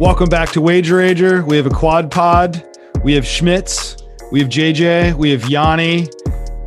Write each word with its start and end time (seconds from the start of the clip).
Welcome 0.00 0.28
back 0.28 0.50
to 0.52 0.60
Wager 0.60 0.98
Rager. 0.98 1.44
We 1.44 1.56
have 1.56 1.66
a 1.66 1.70
quad 1.70 2.08
pod. 2.08 2.64
We 3.02 3.14
have 3.14 3.26
Schmitz. 3.26 3.96
We 4.30 4.38
have 4.38 4.48
JJ. 4.48 5.14
We 5.14 5.30
have 5.30 5.48
Yanni. 5.48 6.06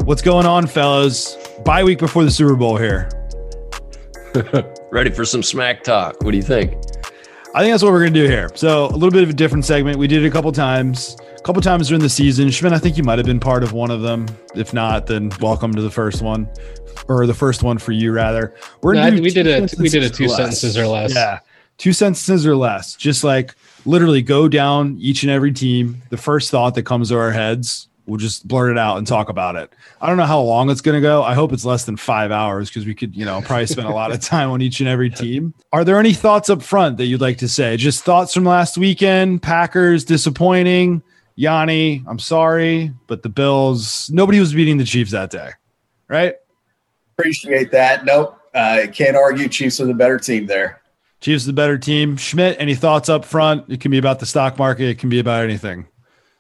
What's 0.04 0.22
going 0.22 0.46
on, 0.46 0.68
fellas? 0.68 1.38
Bye 1.64 1.86
week 1.86 2.00
before 2.00 2.26
the 2.26 2.32
Super 2.32 2.58
Bowl 2.58 2.76
here. 2.76 3.10
Ready 4.92 5.12
for 5.12 5.24
some 5.24 5.44
smack 5.44 5.82
talk? 5.82 6.22
What 6.24 6.32
do 6.32 6.38
you 6.38 6.44
think? 6.44 6.74
I 7.56 7.62
think 7.62 7.72
that's 7.72 7.82
what 7.84 7.94
we're 7.94 8.00
gonna 8.00 8.12
do 8.12 8.28
here. 8.28 8.50
So 8.54 8.88
a 8.88 8.92
little 8.92 9.12
bit 9.12 9.24
of 9.24 9.30
a 9.30 9.34
different 9.34 9.64
segment. 9.64 9.98
We 9.98 10.08
did 10.08 10.26
it 10.26 10.28
a 10.28 10.32
couple 10.32 10.52
times, 10.52 11.16
a 11.38 11.42
couple 11.42 11.62
times 11.62 11.88
during 11.88 12.02
the 12.02 12.10
season. 12.10 12.50
Schmidt, 12.50 12.74
I 12.74 12.80
think 12.80 12.98
you 12.98 13.04
might 13.04 13.18
have 13.18 13.26
been 13.26 13.40
part 13.40 13.64
of 13.64 13.72
one 13.72 13.92
of 13.92 14.02
them. 14.02 14.28
If 14.56 14.74
not, 14.74 15.08
then 15.08 15.32
welcome 15.40 15.74
to 15.76 15.82
the 15.82 15.90
first 15.90 16.22
one, 16.22 16.50
or 17.08 17.26
the 17.26 17.34
first 17.34 17.64
one 17.64 17.78
for 17.78 17.94
you 17.94 18.12
rather. 18.12 18.54
We're 18.84 18.96
no, 18.96 19.10
we 19.10 19.30
did 19.30 19.48
a 19.48 19.70
we 19.80 19.88
did 19.88 20.04
a 20.04 20.10
two 20.10 20.28
sentences 20.28 20.78
or 20.78 20.86
less. 20.86 21.16
Yeah, 21.16 21.40
two 21.82 21.94
sentences 21.94 22.46
or 22.46 22.56
less. 22.56 22.96
Just 22.96 23.24
like 23.24 23.56
literally 23.86 24.22
go 24.22 24.48
down 24.48 24.98
each 25.00 25.24
and 25.24 25.32
every 25.32 25.52
team. 25.52 26.02
The 26.10 26.18
first 26.18 26.52
thought 26.52 26.76
that 26.76 26.84
comes 26.84 27.10
to 27.10 27.18
our 27.18 27.32
heads, 27.32 27.88
we'll 28.06 28.20
just 28.20 28.48
blurt 28.48 28.70
it 28.72 28.78
out 28.78 29.00
and 29.00 29.08
talk 29.08 29.30
about 29.30 29.56
it. 29.56 29.74
I 30.00 30.06
don't 30.08 30.18
know 30.18 30.26
how 30.26 30.42
long 30.42 30.70
it's 30.70 30.82
going 30.82 30.94
to 30.96 31.02
go. 31.02 31.24
I 31.24 31.34
hope 31.34 31.52
it's 31.52 31.66
less 31.66 31.86
than 31.86 31.98
five 31.98 32.32
hours 32.32 32.70
because 32.70 32.86
we 32.86 32.94
could, 32.94 33.16
you 33.16 33.26
know, 33.26 33.42
probably 33.42 33.66
spend 33.66 33.88
a 33.88 33.92
lot 33.92 34.12
of 34.12 34.20
time 34.22 34.52
on 34.52 34.62
each 34.62 34.80
and 34.80 34.88
every 34.88 35.10
team. 35.10 35.56
Are 35.74 35.84
there 35.84 36.00
any 36.00 36.14
thoughts 36.14 36.52
up 36.52 36.62
front 36.62 36.98
that 36.98 37.06
you'd 37.06 37.20
like 37.20 37.40
to 37.40 37.48
say? 37.48 37.78
Just 37.78 38.04
thoughts 38.04 38.32
from 38.32 38.46
last 38.46 38.78
weekend? 38.78 39.42
Packers 39.42 40.06
disappointing. 40.06 41.02
Yanni, 41.36 42.04
I'm 42.06 42.20
sorry, 42.20 42.94
but 43.08 43.24
the 43.24 43.30
Bills, 43.30 44.12
nobody 44.12 44.40
was 44.40 44.54
beating 44.54 44.78
the 44.78 44.84
Chiefs 44.84 45.12
that 45.12 45.32
day, 45.32 45.50
right? 46.08 46.36
Appreciate 47.18 47.72
that. 47.72 48.06
Nope. 48.06 48.38
Uh, 48.54 48.82
can't 48.94 49.16
argue. 49.16 49.48
Chiefs 49.48 49.80
are 49.80 49.86
the 49.86 49.94
better 49.94 50.20
team 50.20 50.46
there. 50.46 50.81
Chiefs 51.22 51.46
the 51.46 51.54
better 51.54 51.78
team. 51.78 52.18
Schmidt, 52.18 52.58
any 52.60 52.76
thoughts 52.76 53.08
up 53.08 53.24
front? 53.24 53.66
It 53.70 53.80
can 53.80 53.92
be 53.92 54.00
about 54.00 54.20
the 54.20 54.26
stock 54.26 54.58
market. 54.58 54.90
It 54.90 54.98
can 54.98 55.10
be 55.10 55.20
about 55.20 55.44
anything. 55.44 55.88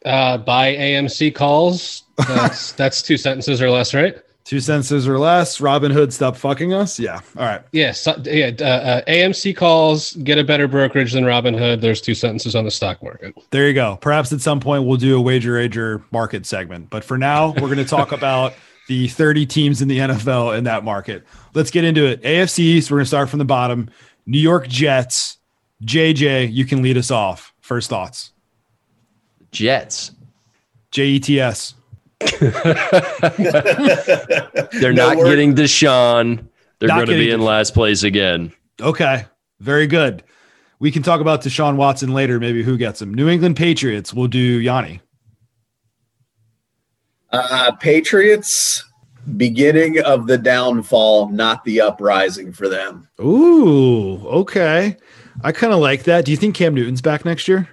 Uh, 0.03 0.37
buy 0.39 0.75
AMC 0.75 1.35
calls. 1.35 2.03
That's 2.17 2.71
that's 2.73 3.03
two 3.03 3.17
sentences 3.17 3.61
or 3.61 3.69
less, 3.69 3.93
right? 3.93 4.15
Two 4.43 4.59
sentences 4.59 5.07
or 5.07 5.19
less. 5.19 5.59
Robinhood, 5.59 6.11
stop 6.11 6.35
fucking 6.35 6.73
us. 6.73 6.99
Yeah. 6.99 7.21
All 7.37 7.45
right. 7.45 7.61
Yes. 7.71 8.05
Yeah, 8.07 8.15
so, 8.15 8.29
yeah. 8.29 8.51
Uh, 8.59 8.63
uh, 8.65 9.01
AMC 9.05 9.55
calls. 9.55 10.13
Get 10.13 10.39
a 10.39 10.43
better 10.43 10.67
brokerage 10.67 11.13
than 11.13 11.25
Robinhood. 11.25 11.79
There's 11.79 12.01
two 12.01 12.15
sentences 12.15 12.55
on 12.55 12.65
the 12.65 12.71
stock 12.71 13.03
market. 13.03 13.35
There 13.51 13.67
you 13.67 13.75
go. 13.75 13.97
Perhaps 14.01 14.33
at 14.33 14.41
some 14.41 14.59
point 14.59 14.85
we'll 14.85 14.97
do 14.97 15.15
a 15.15 15.21
wager 15.21 15.53
wager 15.53 16.03
market 16.11 16.47
segment. 16.47 16.89
But 16.89 17.03
for 17.03 17.19
now, 17.19 17.49
we're 17.51 17.67
going 17.67 17.77
to 17.77 17.85
talk 17.85 18.11
about 18.13 18.53
the 18.87 19.07
30 19.09 19.45
teams 19.45 19.81
in 19.81 19.87
the 19.87 19.99
NFL 19.99 20.57
in 20.57 20.63
that 20.63 20.83
market. 20.83 21.25
Let's 21.53 21.69
get 21.69 21.83
into 21.83 22.05
it. 22.05 22.21
AFC. 22.23 22.81
So 22.81 22.93
we're 22.93 22.97
going 22.97 23.05
to 23.05 23.09
start 23.09 23.29
from 23.29 23.39
the 23.39 23.45
bottom. 23.45 23.91
New 24.25 24.39
York 24.39 24.67
Jets. 24.67 25.37
JJ, 25.85 26.51
you 26.53 26.65
can 26.65 26.81
lead 26.81 26.97
us 26.97 27.11
off. 27.11 27.53
First 27.59 27.89
thoughts. 27.89 28.33
Jets. 29.51 30.11
J 30.91 31.05
E 31.05 31.19
T 31.19 31.39
S. 31.39 31.73
They're 32.39 32.51
no 34.93 35.07
not 35.07 35.17
word. 35.17 35.25
getting 35.29 35.55
Deshaun. 35.55 36.47
They're 36.79 36.89
going 36.89 37.07
to 37.07 37.13
be 37.13 37.31
in 37.31 37.41
last 37.41 37.73
place 37.73 38.03
again. 38.03 38.51
Okay. 38.79 39.25
Very 39.59 39.87
good. 39.87 40.23
We 40.79 40.91
can 40.91 41.03
talk 41.03 41.21
about 41.21 41.41
Deshaun 41.43 41.75
Watson 41.75 42.11
later, 42.13 42.39
maybe 42.39 42.63
who 42.63 42.77
gets 42.77 43.01
him. 43.01 43.13
New 43.13 43.29
England 43.29 43.55
Patriots. 43.55 44.13
We'll 44.13 44.27
do 44.27 44.39
Yanni. 44.39 44.99
Uh, 47.31 47.71
Patriots, 47.73 48.83
beginning 49.37 49.99
of 49.99 50.27
the 50.27 50.37
downfall, 50.37 51.29
not 51.29 51.63
the 51.63 51.81
uprising 51.81 52.53
for 52.53 52.67
them. 52.69 53.07
Ooh, 53.19 54.17
okay. 54.27 54.97
I 55.43 55.51
kind 55.51 55.73
of 55.73 55.79
like 55.79 56.03
that. 56.03 56.25
Do 56.25 56.31
you 56.31 56.37
think 56.37 56.55
Cam 56.55 56.73
Newton's 56.73 57.01
back 57.01 57.23
next 57.25 57.47
year? 57.47 57.69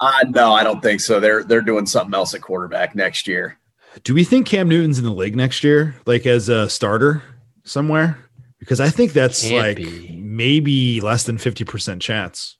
Uh, 0.00 0.24
no, 0.28 0.52
I 0.52 0.62
don't 0.64 0.82
think 0.82 1.00
so. 1.00 1.20
They're 1.20 1.42
they're 1.42 1.62
doing 1.62 1.86
something 1.86 2.14
else 2.14 2.34
at 2.34 2.42
quarterback 2.42 2.94
next 2.94 3.26
year. 3.26 3.58
Do 4.04 4.12
we 4.12 4.24
think 4.24 4.46
Cam 4.46 4.68
Newton's 4.68 4.98
in 4.98 5.04
the 5.04 5.10
league 5.10 5.36
next 5.36 5.64
year, 5.64 5.96
like 6.04 6.26
as 6.26 6.48
a 6.50 6.68
starter 6.68 7.22
somewhere? 7.64 8.18
Because 8.58 8.80
I 8.80 8.90
think 8.90 9.12
that's 9.12 9.42
Can't 9.42 9.66
like 9.66 9.76
be. 9.78 10.16
maybe 10.22 11.00
less 11.00 11.24
than 11.24 11.38
fifty 11.38 11.64
percent 11.64 12.02
chance. 12.02 12.58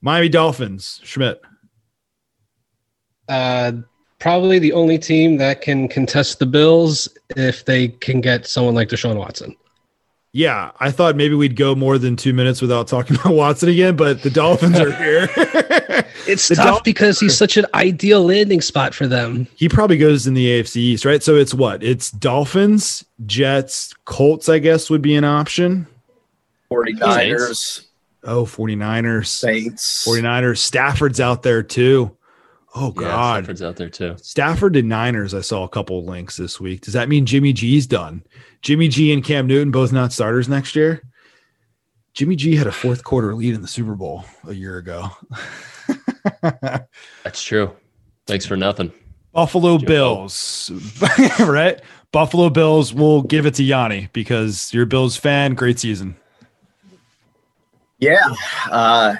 Miami 0.00 0.28
Dolphins, 0.28 1.00
Schmidt. 1.02 1.40
Uh, 3.28 3.72
probably 4.18 4.58
the 4.58 4.72
only 4.72 4.98
team 4.98 5.36
that 5.38 5.60
can 5.60 5.88
contest 5.88 6.38
the 6.38 6.46
Bills 6.46 7.08
if 7.36 7.64
they 7.64 7.88
can 7.88 8.20
get 8.20 8.46
someone 8.46 8.74
like 8.74 8.88
Deshaun 8.88 9.16
Watson. 9.16 9.56
Yeah, 10.32 10.72
I 10.78 10.90
thought 10.90 11.16
maybe 11.16 11.34
we'd 11.34 11.56
go 11.56 11.74
more 11.74 11.96
than 11.96 12.14
two 12.14 12.32
minutes 12.32 12.60
without 12.60 12.86
talking 12.86 13.16
about 13.20 13.34
Watson 13.34 13.68
again, 13.70 13.96
but 13.96 14.22
the 14.22 14.30
Dolphins 14.30 14.78
are 14.78 14.92
here. 14.92 15.28
it's 16.26 16.48
the 16.48 16.54
tough 16.54 16.66
Dol- 16.66 16.80
because 16.84 17.18
he's 17.18 17.36
such 17.36 17.56
an 17.56 17.64
ideal 17.74 18.24
landing 18.24 18.60
spot 18.60 18.94
for 18.94 19.06
them. 19.06 19.48
He 19.56 19.68
probably 19.68 19.96
goes 19.96 20.26
in 20.26 20.34
the 20.34 20.46
AFC 20.46 20.76
East, 20.76 21.04
right? 21.04 21.22
So 21.22 21.36
it's 21.36 21.54
what? 21.54 21.82
It's 21.82 22.10
Dolphins, 22.10 23.04
Jets, 23.26 23.94
Colts, 24.04 24.48
I 24.48 24.58
guess 24.58 24.90
would 24.90 25.02
be 25.02 25.14
an 25.16 25.24
option. 25.24 25.86
49ers. 26.70 27.86
Oh, 28.24 28.44
49ers. 28.44 29.26
Saints. 29.26 30.06
49ers. 30.06 30.58
Stafford's 30.58 31.20
out 31.20 31.42
there 31.42 31.62
too. 31.62 32.14
Oh 32.80 32.92
God, 32.92 33.02
yeah, 33.02 33.40
Stafford's 33.40 33.62
out 33.62 33.74
there 33.74 33.90
too. 33.90 34.14
Stafford 34.18 34.74
to 34.74 34.82
Niners. 34.82 35.34
I 35.34 35.40
saw 35.40 35.64
a 35.64 35.68
couple 35.68 36.04
links 36.04 36.36
this 36.36 36.60
week. 36.60 36.82
Does 36.82 36.94
that 36.94 37.08
mean 37.08 37.26
Jimmy 37.26 37.52
G's 37.52 37.88
done? 37.88 38.22
Jimmy 38.62 38.86
G 38.86 39.12
and 39.12 39.24
Cam 39.24 39.48
Newton 39.48 39.72
both 39.72 39.92
not 39.92 40.12
starters 40.12 40.48
next 40.48 40.76
year. 40.76 41.02
Jimmy 42.14 42.36
G 42.36 42.54
had 42.54 42.68
a 42.68 42.72
fourth 42.72 43.02
quarter 43.02 43.34
lead 43.34 43.54
in 43.54 43.62
the 43.62 43.68
Super 43.68 43.96
Bowl 43.96 44.24
a 44.46 44.54
year 44.54 44.78
ago. 44.78 45.10
That's 47.24 47.42
true. 47.42 47.72
Thanks 48.28 48.46
for 48.46 48.56
nothing. 48.56 48.92
Buffalo 49.32 49.78
Joe 49.78 49.86
Bills, 49.86 50.70
right? 51.40 51.80
Buffalo 52.12 52.48
Bills 52.48 52.94
will 52.94 53.22
give 53.22 53.44
it 53.44 53.54
to 53.54 53.64
Yanni 53.64 54.08
because 54.12 54.72
you're 54.72 54.84
a 54.84 54.86
Bills 54.86 55.16
fan. 55.16 55.54
Great 55.54 55.80
season. 55.80 56.16
Yeah. 57.98 58.34
Uh, 58.70 59.16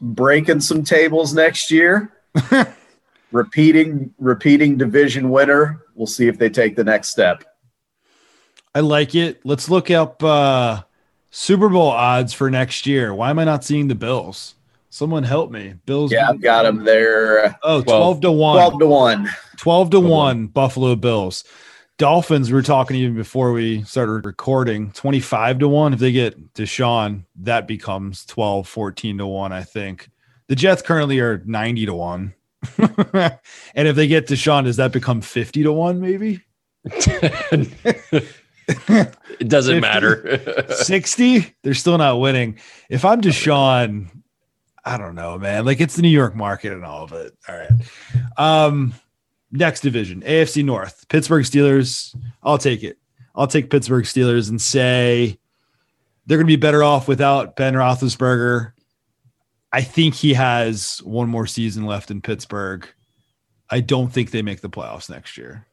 breaking 0.00 0.60
some 0.60 0.82
tables 0.82 1.32
next 1.32 1.70
year. 1.70 2.12
repeating 3.32 4.12
repeating 4.18 4.76
division 4.76 5.30
winner. 5.30 5.82
We'll 5.94 6.06
see 6.06 6.28
if 6.28 6.38
they 6.38 6.50
take 6.50 6.76
the 6.76 6.84
next 6.84 7.08
step. 7.08 7.44
I 8.74 8.80
like 8.80 9.14
it. 9.14 9.44
Let's 9.44 9.68
look 9.68 9.90
up 9.90 10.22
uh, 10.22 10.82
Super 11.30 11.68
Bowl 11.68 11.88
odds 11.88 12.32
for 12.32 12.50
next 12.50 12.86
year. 12.86 13.14
Why 13.14 13.30
am 13.30 13.38
I 13.38 13.44
not 13.44 13.64
seeing 13.64 13.88
the 13.88 13.94
Bills? 13.94 14.54
Someone 14.88 15.24
help 15.24 15.50
me. 15.50 15.74
Bills. 15.86 16.12
Yeah, 16.12 16.28
I've 16.28 16.40
got 16.40 16.64
them 16.64 16.84
there. 16.84 17.58
Oh, 17.62 17.82
12, 17.82 18.20
12 18.20 18.20
to 18.20 18.32
1. 18.32 18.56
12 18.56 18.78
to 18.80 18.86
1. 18.86 19.30
12 19.56 19.90
to 19.90 20.00
1 20.00 20.46
Buffalo 20.48 20.96
Bills. 20.96 21.44
Dolphins, 21.98 22.50
we 22.50 22.54
were 22.54 22.62
talking 22.62 22.96
even 22.96 23.14
before 23.14 23.52
we 23.52 23.84
started 23.84 24.26
recording, 24.26 24.90
25 24.92 25.60
to 25.60 25.68
1. 25.68 25.92
If 25.94 25.98
they 25.98 26.12
get 26.12 26.54
Deshaun, 26.54 27.24
that 27.36 27.66
becomes 27.66 28.24
12, 28.26 28.66
14 28.66 29.18
to 29.18 29.26
1, 29.26 29.52
I 29.52 29.62
think. 29.62 30.10
The 30.52 30.56
Jets 30.56 30.82
currently 30.82 31.18
are 31.18 31.42
90 31.46 31.86
to 31.86 31.94
1. 31.94 32.34
and 32.76 33.88
if 33.88 33.96
they 33.96 34.06
get 34.06 34.26
Deshaun, 34.26 34.64
does 34.64 34.76
that 34.76 34.92
become 34.92 35.22
50 35.22 35.62
to 35.62 35.72
1, 35.72 35.98
maybe? 35.98 36.42
it 36.84 37.88
doesn't 39.48 39.76
50, 39.76 39.80
matter. 39.80 40.66
60, 40.76 41.54
they're 41.62 41.72
still 41.72 41.96
not 41.96 42.20
winning. 42.20 42.58
If 42.90 43.02
I'm 43.02 43.22
Deshaun, 43.22 44.10
I 44.84 44.98
don't 44.98 45.14
know, 45.14 45.38
man. 45.38 45.64
Like 45.64 45.80
it's 45.80 45.96
the 45.96 46.02
New 46.02 46.10
York 46.10 46.36
market 46.36 46.74
and 46.74 46.84
all 46.84 47.04
of 47.04 47.14
it. 47.14 47.32
All 47.48 47.56
right. 47.56 47.70
Um, 48.36 48.92
next 49.52 49.80
division, 49.80 50.20
AFC 50.20 50.62
North, 50.62 51.08
Pittsburgh 51.08 51.46
Steelers. 51.46 52.14
I'll 52.42 52.58
take 52.58 52.82
it. 52.82 52.98
I'll 53.34 53.46
take 53.46 53.70
Pittsburgh 53.70 54.04
Steelers 54.04 54.50
and 54.50 54.60
say 54.60 55.38
they're 56.26 56.36
going 56.36 56.46
to 56.46 56.52
be 56.52 56.56
better 56.56 56.84
off 56.84 57.08
without 57.08 57.56
Ben 57.56 57.72
Roethlisberger. 57.72 58.72
I 59.72 59.82
think 59.82 60.14
he 60.14 60.34
has 60.34 60.98
one 61.02 61.28
more 61.28 61.46
season 61.46 61.86
left 61.86 62.10
in 62.10 62.20
Pittsburgh. 62.20 62.86
I 63.70 63.80
don't 63.80 64.12
think 64.12 64.30
they 64.30 64.42
make 64.42 64.60
the 64.60 64.68
playoffs 64.68 65.08
next 65.08 65.38
year. 65.38 65.66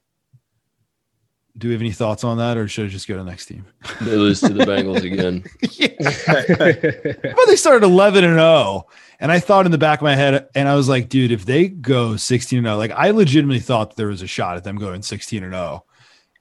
Do 1.57 1.67
we 1.67 1.73
have 1.73 1.81
any 1.81 1.91
thoughts 1.91 2.23
on 2.23 2.37
that, 2.37 2.55
or 2.55 2.69
should 2.69 2.85
I 2.85 2.87
just 2.87 3.07
go 3.07 3.17
to 3.17 3.23
the 3.23 3.29
next 3.29 3.47
team? 3.47 3.65
They 3.99 4.15
lose 4.15 4.39
to 4.41 4.53
the 4.53 4.63
Bengals 4.63 5.03
again. 5.03 5.43
but 7.35 7.45
they 7.47 7.55
started 7.57 7.85
11 7.85 8.23
and 8.23 8.35
0. 8.35 8.87
And 9.19 9.29
I 9.29 9.39
thought 9.39 9.65
in 9.65 9.73
the 9.73 9.77
back 9.77 9.99
of 9.99 10.03
my 10.03 10.15
head, 10.15 10.47
and 10.55 10.69
I 10.69 10.75
was 10.75 10.87
like, 10.87 11.09
dude, 11.09 11.33
if 11.33 11.45
they 11.45 11.67
go 11.67 12.15
16 12.15 12.59
and 12.59 12.65
0, 12.65 12.77
like 12.77 12.91
I 12.91 13.09
legitimately 13.09 13.59
thought 13.59 13.97
there 13.97 14.07
was 14.07 14.21
a 14.21 14.27
shot 14.27 14.55
at 14.55 14.63
them 14.63 14.77
going 14.77 15.01
16 15.01 15.43
and 15.43 15.51
0. 15.51 15.83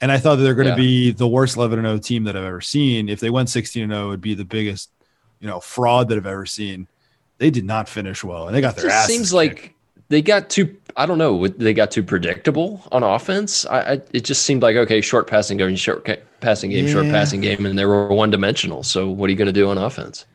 And 0.01 0.13
I 0.13 0.19
thought 0.19 0.37
that 0.37 0.43
they're 0.43 0.55
going 0.55 0.67
to 0.67 0.73
yeah. 0.73 0.77
be 0.77 1.11
the 1.11 1.27
worst 1.27 1.57
11 1.57 1.81
and 1.81 1.89
0 1.89 1.99
team 1.99 2.25
that 2.25 2.37
I've 2.37 2.45
ever 2.45 2.61
seen. 2.61 3.09
If 3.09 3.19
they 3.19 3.31
went 3.31 3.49
16 3.49 3.83
and 3.83 3.93
0, 3.93 4.05
it 4.05 4.09
would 4.11 4.21
be 4.21 4.35
the 4.35 4.45
biggest, 4.45 4.91
you 5.41 5.49
know, 5.49 5.59
fraud 5.59 6.09
that 6.09 6.19
I've 6.19 6.27
ever 6.27 6.47
seen. 6.47 6.87
They 7.39 7.51
did 7.51 7.65
not 7.65 7.89
finish 7.89 8.23
well, 8.25 8.47
and 8.47 8.57
they 8.57 8.61
got 8.61 8.77
their. 8.77 8.87
It 8.87 9.07
seems 9.07 9.33
like 9.33 9.75
they 10.09 10.23
got 10.23 10.51
too 10.51 10.77
I 10.99 11.07
don't 11.07 11.19
know 11.19 11.47
they 11.47 11.73
got 11.73 11.93
too 11.93 12.03
predictable 12.03 12.83
on 12.91 13.05
offense. 13.05 13.65
I, 13.67 13.81
I 13.81 14.01
it 14.13 14.25
just 14.25 14.43
seemed 14.43 14.63
like 14.63 14.75
okay, 14.75 15.01
short 15.01 15.29
passing 15.29 15.59
game, 15.59 15.77
short 15.77 16.09
passing 16.41 16.71
game, 16.71 16.87
yeah. 16.87 16.93
short 16.93 17.07
passing 17.07 17.41
game, 17.41 17.65
and 17.65 17.79
they 17.79 17.85
were 17.85 18.09
one 18.09 18.31
dimensional. 18.31 18.83
So 18.83 19.09
what 19.09 19.29
are 19.29 19.31
you 19.31 19.37
going 19.37 19.47
to 19.47 19.53
do 19.53 19.71
on 19.71 19.79
offense? 19.79 20.27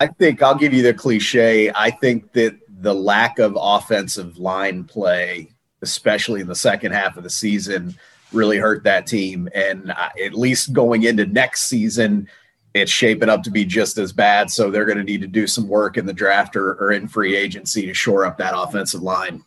I 0.00 0.08
think 0.08 0.42
I'll 0.42 0.54
give 0.54 0.74
you 0.74 0.82
the 0.82 0.92
cliche. 0.92 1.72
I 1.74 1.90
think 1.90 2.32
that 2.32 2.58
the 2.68 2.94
lack 2.94 3.38
of 3.38 3.56
offensive 3.58 4.36
line 4.36 4.84
play, 4.84 5.48
especially 5.80 6.42
in 6.42 6.46
the 6.46 6.54
second 6.54 6.92
half 6.92 7.16
of 7.16 7.22
the 7.22 7.30
season, 7.30 7.94
really 8.32 8.58
hurt 8.58 8.84
that 8.84 9.06
team. 9.06 9.48
And 9.54 9.92
uh, 9.92 10.10
at 10.22 10.34
least 10.34 10.74
going 10.74 11.04
into 11.04 11.24
next 11.24 11.68
season, 11.68 12.28
it's 12.74 12.90
shaping 12.90 13.28
up 13.28 13.42
to 13.42 13.50
be 13.50 13.64
just 13.64 13.98
as 13.98 14.12
bad. 14.12 14.50
So 14.50 14.70
they're 14.70 14.84
going 14.84 14.98
to 14.98 15.04
need 15.04 15.20
to 15.20 15.26
do 15.26 15.46
some 15.46 15.68
work 15.68 15.96
in 15.96 16.06
the 16.06 16.12
draft 16.12 16.56
or, 16.56 16.74
or 16.74 16.92
in 16.92 17.08
free 17.08 17.36
agency 17.36 17.86
to 17.86 17.94
shore 17.94 18.24
up 18.24 18.38
that 18.38 18.54
offensive 18.56 19.02
line. 19.02 19.44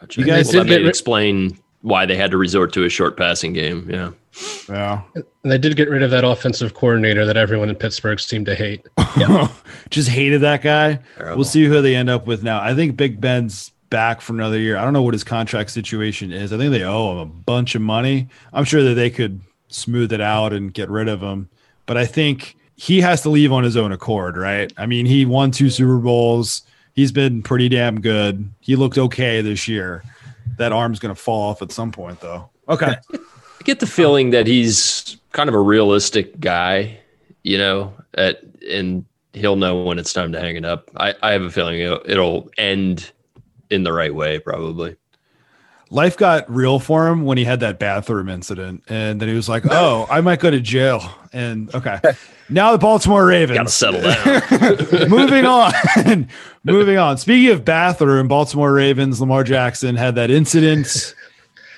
Gotcha. 0.00 0.20
You 0.20 0.26
guys 0.26 0.46
well, 0.46 0.64
that 0.64 0.68
did 0.68 0.78
get 0.78 0.82
ri- 0.82 0.88
explain 0.88 1.58
why 1.82 2.06
they 2.06 2.16
had 2.16 2.30
to 2.30 2.36
resort 2.36 2.72
to 2.74 2.84
a 2.84 2.88
short 2.88 3.16
passing 3.16 3.52
game. 3.52 3.88
Yeah. 3.90 4.12
Yeah. 4.68 5.02
And 5.14 5.52
they 5.52 5.58
did 5.58 5.76
get 5.76 5.88
rid 5.88 6.02
of 6.02 6.10
that 6.10 6.24
offensive 6.24 6.74
coordinator 6.74 7.26
that 7.26 7.36
everyone 7.36 7.68
in 7.68 7.76
Pittsburgh 7.76 8.18
seemed 8.18 8.46
to 8.46 8.54
hate. 8.54 8.86
Just 9.90 10.08
hated 10.08 10.40
that 10.40 10.62
guy. 10.62 11.00
Terrible. 11.16 11.36
We'll 11.36 11.44
see 11.44 11.64
who 11.64 11.82
they 11.82 11.94
end 11.94 12.10
up 12.10 12.26
with 12.26 12.42
now. 12.42 12.60
I 12.60 12.74
think 12.74 12.96
Big 12.96 13.20
Ben's 13.20 13.70
back 13.90 14.20
for 14.20 14.32
another 14.32 14.58
year. 14.58 14.76
I 14.76 14.82
don't 14.82 14.92
know 14.92 15.02
what 15.02 15.14
his 15.14 15.24
contract 15.24 15.70
situation 15.70 16.32
is. 16.32 16.52
I 16.52 16.58
think 16.58 16.72
they 16.72 16.82
owe 16.82 17.12
him 17.12 17.18
a 17.18 17.26
bunch 17.26 17.74
of 17.74 17.82
money. 17.82 18.28
I'm 18.52 18.64
sure 18.64 18.82
that 18.82 18.94
they 18.94 19.10
could 19.10 19.40
smooth 19.68 20.12
it 20.12 20.20
out 20.20 20.52
and 20.52 20.72
get 20.72 20.88
rid 20.90 21.08
of 21.08 21.20
him. 21.20 21.48
But 21.86 21.96
I 21.96 22.06
think 22.06 22.56
he 22.76 23.00
has 23.00 23.22
to 23.22 23.30
leave 23.30 23.52
on 23.52 23.64
his 23.64 23.76
own 23.76 23.92
accord, 23.92 24.36
right? 24.36 24.72
I 24.76 24.86
mean, 24.86 25.06
he 25.06 25.24
won 25.24 25.50
two 25.50 25.70
Super 25.70 25.98
Bowls. 25.98 26.62
He's 26.94 27.12
been 27.12 27.42
pretty 27.42 27.68
damn 27.68 28.00
good. 28.00 28.50
He 28.60 28.76
looked 28.76 28.98
okay 28.98 29.40
this 29.40 29.68
year. 29.68 30.02
That 30.58 30.72
arm's 30.72 30.98
going 30.98 31.14
to 31.14 31.20
fall 31.20 31.50
off 31.50 31.62
at 31.62 31.72
some 31.72 31.92
point, 31.92 32.20
though. 32.20 32.48
Okay. 32.68 32.94
I 33.12 33.18
get 33.64 33.80
the 33.80 33.86
feeling 33.86 34.30
that 34.30 34.46
he's 34.46 35.16
kind 35.32 35.48
of 35.48 35.54
a 35.54 35.60
realistic 35.60 36.38
guy, 36.40 36.98
you 37.42 37.58
know, 37.58 37.92
at, 38.14 38.42
and 38.68 39.04
he'll 39.32 39.56
know 39.56 39.82
when 39.82 39.98
it's 39.98 40.12
time 40.12 40.32
to 40.32 40.40
hang 40.40 40.56
it 40.56 40.64
up. 40.64 40.90
I, 40.96 41.14
I 41.22 41.32
have 41.32 41.42
a 41.42 41.50
feeling 41.50 41.80
it'll, 41.80 42.00
it'll 42.04 42.50
end 42.58 43.10
in 43.70 43.82
the 43.82 43.92
right 43.92 44.14
way, 44.14 44.38
probably. 44.38 44.96
Life 45.94 46.16
got 46.16 46.50
real 46.50 46.78
for 46.80 47.06
him 47.06 47.24
when 47.24 47.38
he 47.38 47.44
had 47.44 47.60
that 47.60 47.78
bathroom 47.78 48.28
incident 48.28 48.82
and 48.88 49.20
then 49.20 49.28
he 49.28 49.34
was 49.34 49.48
like 49.48 49.64
oh 49.70 50.06
i 50.10 50.20
might 50.20 50.40
go 50.40 50.50
to 50.50 50.60
jail. 50.60 51.02
And 51.32 51.74
okay. 51.74 52.00
Now 52.50 52.72
the 52.72 52.78
baltimore 52.78 53.24
ravens. 53.24 53.56
Got 53.56 53.66
to 53.68 53.72
settle 53.72 54.02
down. 54.02 55.08
moving 55.08 55.46
on. 55.46 55.72
Moving 56.64 56.98
on. 56.98 57.16
Speaking 57.16 57.50
of 57.50 57.64
bathroom 57.64 58.28
baltimore 58.28 58.70
ravens 58.70 59.18
lamar 59.18 59.44
jackson 59.44 59.96
had 59.96 60.16
that 60.16 60.30
incident 60.30 61.14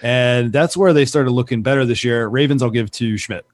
and 0.03 0.53
that's 0.53 0.77
where 0.77 0.93
they 0.93 1.05
started 1.05 1.31
looking 1.31 1.63
better 1.63 1.85
this 1.85 2.03
year. 2.03 2.27
Ravens 2.27 2.63
i'll 2.63 2.71
give 2.71 2.91
to 2.93 3.17
schmidt 3.17 3.47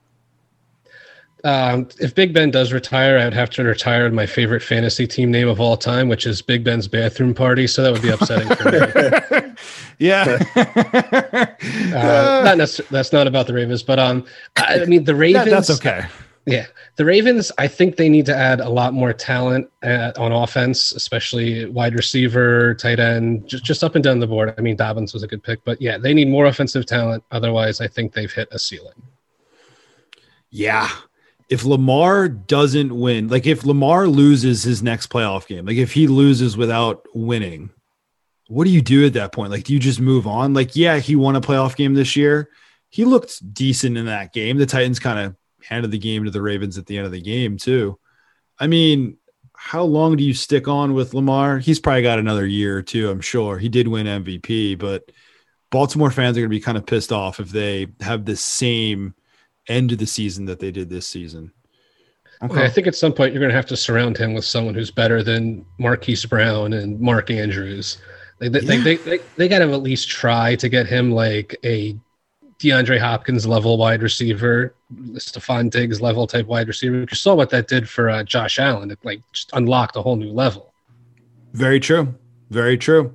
Um, 1.44 1.88
if 1.98 2.14
Big 2.14 2.32
Ben 2.32 2.50
does 2.50 2.72
retire, 2.72 3.18
I 3.18 3.24
would 3.24 3.34
have 3.34 3.50
to 3.50 3.64
retire 3.64 4.08
my 4.10 4.26
favorite 4.26 4.62
fantasy 4.62 5.06
team 5.06 5.30
name 5.30 5.48
of 5.48 5.60
all 5.60 5.76
time, 5.76 6.08
which 6.08 6.24
is 6.26 6.40
Big 6.40 6.62
Ben's 6.62 6.86
Bathroom 6.86 7.34
Party. 7.34 7.66
So 7.66 7.82
that 7.82 7.92
would 7.92 8.02
be 8.02 8.10
upsetting 8.10 8.48
for 8.56 8.70
me. 8.70 9.54
yeah 9.98 10.38
Uh, 11.94 12.42
not 12.44 12.58
necessarily. 12.58 12.88
That's 12.90 13.12
not 13.12 13.26
about 13.26 13.46
the 13.46 13.54
Ravens, 13.54 13.82
but 13.82 13.98
um, 13.98 14.24
I, 14.56 14.82
I 14.82 14.84
mean 14.86 15.04
the 15.04 15.12
That- 15.12 15.18
Ravens. 15.18 15.50
that's 15.50 15.70
okay 15.70 16.04
Yeah, 16.46 16.66
the 16.96 17.04
Ravens. 17.04 17.52
I 17.58 17.68
think 17.68 17.96
they 17.96 18.08
need 18.08 18.26
to 18.26 18.36
add 18.36 18.60
a 18.60 18.68
lot 18.68 18.94
more 18.94 19.12
talent 19.12 19.68
uh, 19.84 20.12
on 20.16 20.32
offense, 20.32 20.90
especially 20.92 21.66
wide 21.66 21.94
receiver, 21.94 22.74
tight 22.74 22.98
end, 23.00 23.46
just 23.48 23.64
just 23.64 23.84
up 23.84 23.94
and 23.94 24.02
down 24.02 24.18
the 24.20 24.26
board. 24.26 24.54
I 24.56 24.60
mean, 24.60 24.76
Dobbins 24.76 25.12
was 25.12 25.22
a 25.22 25.28
good 25.28 25.42
pick, 25.42 25.64
but 25.64 25.80
yeah, 25.80 25.98
they 25.98 26.14
need 26.14 26.28
more 26.28 26.46
offensive 26.46 26.84
talent. 26.86 27.22
Otherwise, 27.30 27.80
I 27.80 27.86
think 27.88 28.12
they've 28.12 28.32
hit 28.32 28.48
a 28.52 28.58
ceiling. 28.58 29.00
Yeah. 30.50 30.88
If 31.52 31.64
Lamar 31.64 32.28
doesn't 32.28 32.98
win, 32.98 33.28
like 33.28 33.46
if 33.46 33.64
Lamar 33.64 34.08
loses 34.08 34.62
his 34.62 34.82
next 34.82 35.08
playoff 35.08 35.46
game, 35.46 35.66
like 35.66 35.76
if 35.76 35.92
he 35.92 36.06
loses 36.06 36.56
without 36.56 37.06
winning, 37.14 37.70
what 38.48 38.64
do 38.64 38.70
you 38.70 38.80
do 38.80 39.04
at 39.06 39.12
that 39.14 39.32
point? 39.32 39.50
Like, 39.50 39.64
do 39.64 39.72
you 39.72 39.78
just 39.78 40.00
move 40.00 40.26
on? 40.26 40.54
Like, 40.54 40.76
yeah, 40.76 40.98
he 40.98 41.16
won 41.16 41.36
a 41.36 41.40
playoff 41.40 41.76
game 41.76 41.94
this 41.94 42.16
year. 42.16 42.48
He 42.90 43.04
looked 43.04 43.54
decent 43.54 43.96
in 43.96 44.06
that 44.06 44.32
game. 44.32 44.58
The 44.58 44.66
Titans 44.66 44.98
kind 44.98 45.18
of 45.18 45.36
handed 45.62 45.90
the 45.90 45.98
game 45.98 46.24
to 46.24 46.30
the 46.30 46.42
Ravens 46.42 46.76
at 46.76 46.86
the 46.86 46.96
end 46.96 47.06
of 47.06 47.12
the 47.12 47.20
game, 47.20 47.56
too. 47.56 47.98
I 48.58 48.66
mean, 48.66 49.16
how 49.54 49.84
long 49.84 50.16
do 50.16 50.24
you 50.24 50.34
stick 50.34 50.68
on 50.68 50.92
with 50.92 51.14
Lamar? 51.14 51.58
He's 51.58 51.80
probably 51.80 52.02
got 52.02 52.18
another 52.18 52.46
year 52.46 52.76
or 52.76 52.82
two, 52.82 53.10
I'm 53.10 53.20
sure. 53.20 53.58
He 53.58 53.68
did 53.68 53.88
win 53.88 54.06
MVP, 54.06 54.78
but 54.78 55.10
Baltimore 55.70 56.10
fans 56.10 56.36
are 56.36 56.40
going 56.40 56.50
to 56.50 56.56
be 56.56 56.60
kind 56.60 56.76
of 56.76 56.84
pissed 56.84 57.12
off 57.12 57.40
if 57.40 57.50
they 57.50 57.86
have 58.00 58.24
the 58.24 58.36
same 58.36 59.14
end 59.68 59.92
of 59.92 59.98
the 59.98 60.06
season 60.06 60.44
that 60.46 60.58
they 60.58 60.70
did 60.70 60.88
this 60.90 61.06
season. 61.06 61.52
Okay, 62.42 62.64
I 62.64 62.68
think 62.68 62.86
at 62.88 62.96
some 62.96 63.12
point 63.12 63.32
you're 63.32 63.40
going 63.40 63.50
to 63.50 63.56
have 63.56 63.66
to 63.66 63.76
surround 63.76 64.16
him 64.16 64.34
with 64.34 64.44
someone 64.44 64.74
who's 64.74 64.90
better 64.90 65.22
than 65.22 65.64
Marquise 65.78 66.24
Brown 66.26 66.72
and 66.72 66.98
Mark 67.00 67.30
Andrews. 67.30 67.98
They, 68.40 68.48
they, 68.48 68.60
Yeah. 68.60 68.82
they, 68.82 68.96
they, 68.96 69.18
they 69.36 69.48
got 69.48 69.60
to 69.60 69.72
at 69.72 69.82
least 69.82 70.08
try 70.08 70.56
to 70.56 70.68
get 70.68 70.86
him 70.88 71.12
like 71.12 71.56
a 71.64 71.96
DeAndre 72.58 72.98
Hopkins 72.98 73.46
level 73.46 73.76
wide 73.78 74.02
receiver, 74.02 74.74
Stefon 75.14 75.70
Diggs 75.70 76.00
level 76.00 76.26
type 76.26 76.46
wide 76.46 76.66
receiver. 76.66 76.96
You 77.00 77.06
saw 77.14 77.34
what 77.34 77.50
that 77.50 77.68
did 77.68 77.88
for 77.88 78.10
uh, 78.10 78.24
Josh 78.24 78.58
Allen. 78.58 78.90
It 78.90 78.98
like 79.04 79.20
just 79.32 79.50
unlocked 79.52 79.94
a 79.96 80.02
whole 80.02 80.16
new 80.16 80.32
level. 80.32 80.72
Very 81.54 81.78
true. 81.78 82.12
Very 82.50 82.76
true. 82.76 83.14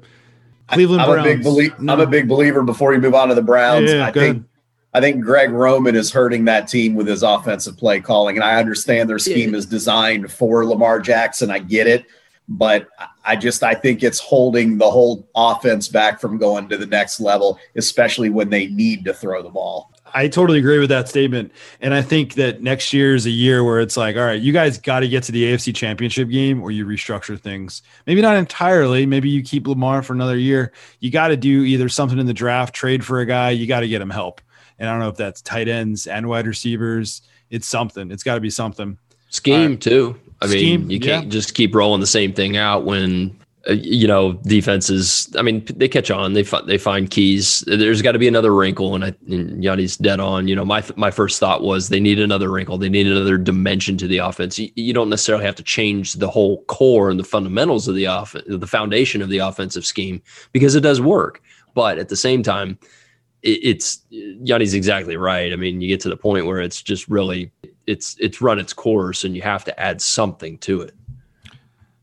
Cleveland 0.70 1.02
I'm 1.02 1.10
Browns. 1.10 1.28
a 1.28 1.34
big 1.34 1.44
belie- 1.44 1.92
I'm 1.94 2.00
a 2.00 2.08
big 2.08 2.28
believer. 2.30 2.64
Before 2.64 2.94
you 2.94 3.00
move 3.00 3.14
on 3.14 3.28
to 3.30 3.36
the 3.36 3.42
Browns, 3.42 3.92
Yeah, 3.92 4.06
I 4.08 4.12
go 4.12 4.20
think 4.22 4.36
ahead. 4.38 4.46
I 4.94 5.02
think 5.02 5.24
Greg 5.24 5.52
Roman 5.52 5.96
is 5.96 6.12
hurting 6.12 6.46
that 6.46 6.68
team 6.68 6.96
with 6.96 7.08
his 7.08 7.24
offensive 7.24 7.78
play 7.78 8.00
calling, 8.00 8.38
and 8.38 8.44
I 8.44 8.60
understand 8.60 9.10
their 9.10 9.20
scheme 9.20 9.54
is 9.54 9.66
designed 9.66 10.32
for 10.32 10.66
Lamar 10.66 11.00
Jackson. 11.00 11.52
I 11.52 11.60
get 11.60 11.88
it, 11.88 12.06
but 12.48 12.88
I 13.26 13.36
just 13.36 13.64
I 13.64 13.76
think 13.76 14.02
it's 14.02 14.20
holding 14.20 14.78
the 14.78 14.90
whole 14.90 15.28
offense 15.36 15.88
back 15.88 16.20
from 16.20 16.38
going 16.38 16.70
to 16.70 16.78
the 16.78 16.86
next 16.86 17.20
level, 17.20 17.60
especially 17.76 18.30
when 18.30 18.50
they 18.50 18.68
need 18.68 19.06
to 19.06 19.14
throw 19.14 19.44
the 19.44 19.50
ball. 19.50 19.92
I 20.14 20.28
totally 20.28 20.60
agree 20.60 20.80
with 20.80 20.90
that 20.90 21.10
statement. 21.10 21.52
And 21.82 21.94
I 21.94 22.02
think 22.02 22.36
that 22.36 22.62
next 22.62 22.94
year 22.94 23.16
is 23.16 23.26
a 23.26 23.32
year 23.32 23.64
where 23.64 23.80
it's 23.80 23.98
like, 23.98 24.16
all 24.16 24.24
right, 24.24 24.42
you 24.42 24.54
guys 24.54 24.78
got 24.78 25.02
to 25.02 25.08
get 25.08 25.24
to 25.24 25.32
the 25.32 25.44
AFC 25.44 25.76
championship 25.76 26.30
game 26.30 26.62
or 26.62 26.72
you 26.72 26.86
restructure 26.86 27.40
things. 27.40 27.82
Maybe 28.06 28.22
not 28.22 28.38
entirely. 28.38 29.06
Maybe 29.06 29.30
you 29.30 29.44
keep 29.44 29.68
Lamar 29.68 30.02
for 30.02 30.14
another 30.14 30.38
year. 30.38 30.72
You 31.00 31.12
got 31.12 31.28
to 31.28 31.38
do 31.38 31.64
either 31.64 31.90
something 31.90 32.20
in 32.20 32.26
the 32.26 32.34
draft, 32.34 32.74
trade 32.74 33.06
for 33.06 33.20
a 33.20 33.26
guy. 33.26 33.52
You 33.52 33.68
got 33.68 33.82
to 33.82 33.88
get 33.88 34.02
him 34.02 34.10
help. 34.10 34.42
And 34.80 34.90
I 34.90 34.92
don't 34.92 35.00
know 35.00 35.10
if 35.10 35.18
that's 35.18 35.42
tight 35.42 35.68
ends 35.68 36.08
and 36.08 36.28
wide 36.28 36.48
receivers. 36.48 37.22
It's 37.50 37.68
something. 37.68 38.12
It's 38.12 38.24
got 38.24 38.36
to 38.36 38.42
be 38.42 38.50
something. 38.50 38.98
Scheme 39.30 39.78
too. 39.78 40.20
I 40.42 40.46
mean, 40.46 40.58
Scheme, 40.58 40.92
you 40.92 41.00
can't 41.00 41.26
yeah. 41.26 41.32
just 41.32 41.56
keep 41.56 41.74
rolling 41.74 42.00
the 42.00 42.08
same 42.08 42.34
thing 42.34 42.58
out 42.58 42.86
when 42.86 43.38
uh, 43.68 43.74
you 43.74 44.08
know 44.08 44.34
defenses. 44.34 45.34
I 45.38 45.42
mean, 45.42 45.66
they 45.76 45.88
catch 45.88 46.12
on. 46.12 46.34
They 46.34 46.44
fi- 46.44 46.62
they 46.62 46.78
find 46.78 47.10
keys. 47.10 47.64
There's 47.68 48.02
got 48.02 48.12
to 48.14 48.20
be 48.20 48.28
another 48.28 48.54
wrinkle, 48.54 48.96
and, 48.96 49.04
I, 49.04 49.14
and 49.28 49.64
Yanni's 49.64 49.98
dead 49.98 50.20
on. 50.20 50.48
You 50.48 50.56
know, 50.56 50.64
my 50.64 50.84
my 50.96 51.12
first 51.12 51.40
thought 51.40 51.64
was 51.64 51.90
they 51.90 52.00
need 52.00 52.20
another 52.20 52.52
wrinkle. 52.52 52.78
They 52.78 52.90
need 52.90 53.08
another 53.08 53.38
dimension 53.38 53.98
to 53.98 54.08
the 54.08 54.20
offense. 54.20 54.60
You, 54.60 54.70
you 54.76 54.94
don't 54.94 55.10
necessarily 55.10 55.46
have 55.46 55.56
to 55.56 55.64
change 55.64 56.14
the 56.14 56.30
whole 56.30 56.64
core 56.66 57.10
and 57.10 57.20
the 57.20 57.26
fundamentals 57.26 57.88
of 57.88 57.96
the 57.96 58.06
offense, 58.06 58.46
the 58.48 58.68
foundation 58.68 59.22
of 59.22 59.30
the 59.30 59.40
offensive 59.40 59.86
scheme, 59.86 60.22
because 60.52 60.76
it 60.76 60.82
does 60.82 61.02
work. 61.02 61.42
But 61.74 61.98
at 61.98 62.10
the 62.10 62.16
same 62.16 62.44
time, 62.44 62.78
it, 63.44 63.60
it's 63.64 64.02
Yanni's 64.10 64.74
exactly 64.74 65.18
right. 65.18 65.54
I 65.54 65.56
mean, 65.56 65.82
you 65.82 65.88
get 65.88 66.00
to 66.02 66.10
the 66.10 66.18
point 66.18 66.46
where 66.46 66.62
it's 66.62 66.82
just 66.82 67.08
really 67.08 67.52
it's 67.86 68.16
it's 68.20 68.42
run 68.42 68.60
its 68.60 68.74
course, 68.74 69.24
and 69.24 69.36
you 69.36 69.42
have 69.42 69.64
to 69.66 69.80
add 69.80 70.02
something 70.02 70.58
to 70.60 70.82
it. 70.82 70.94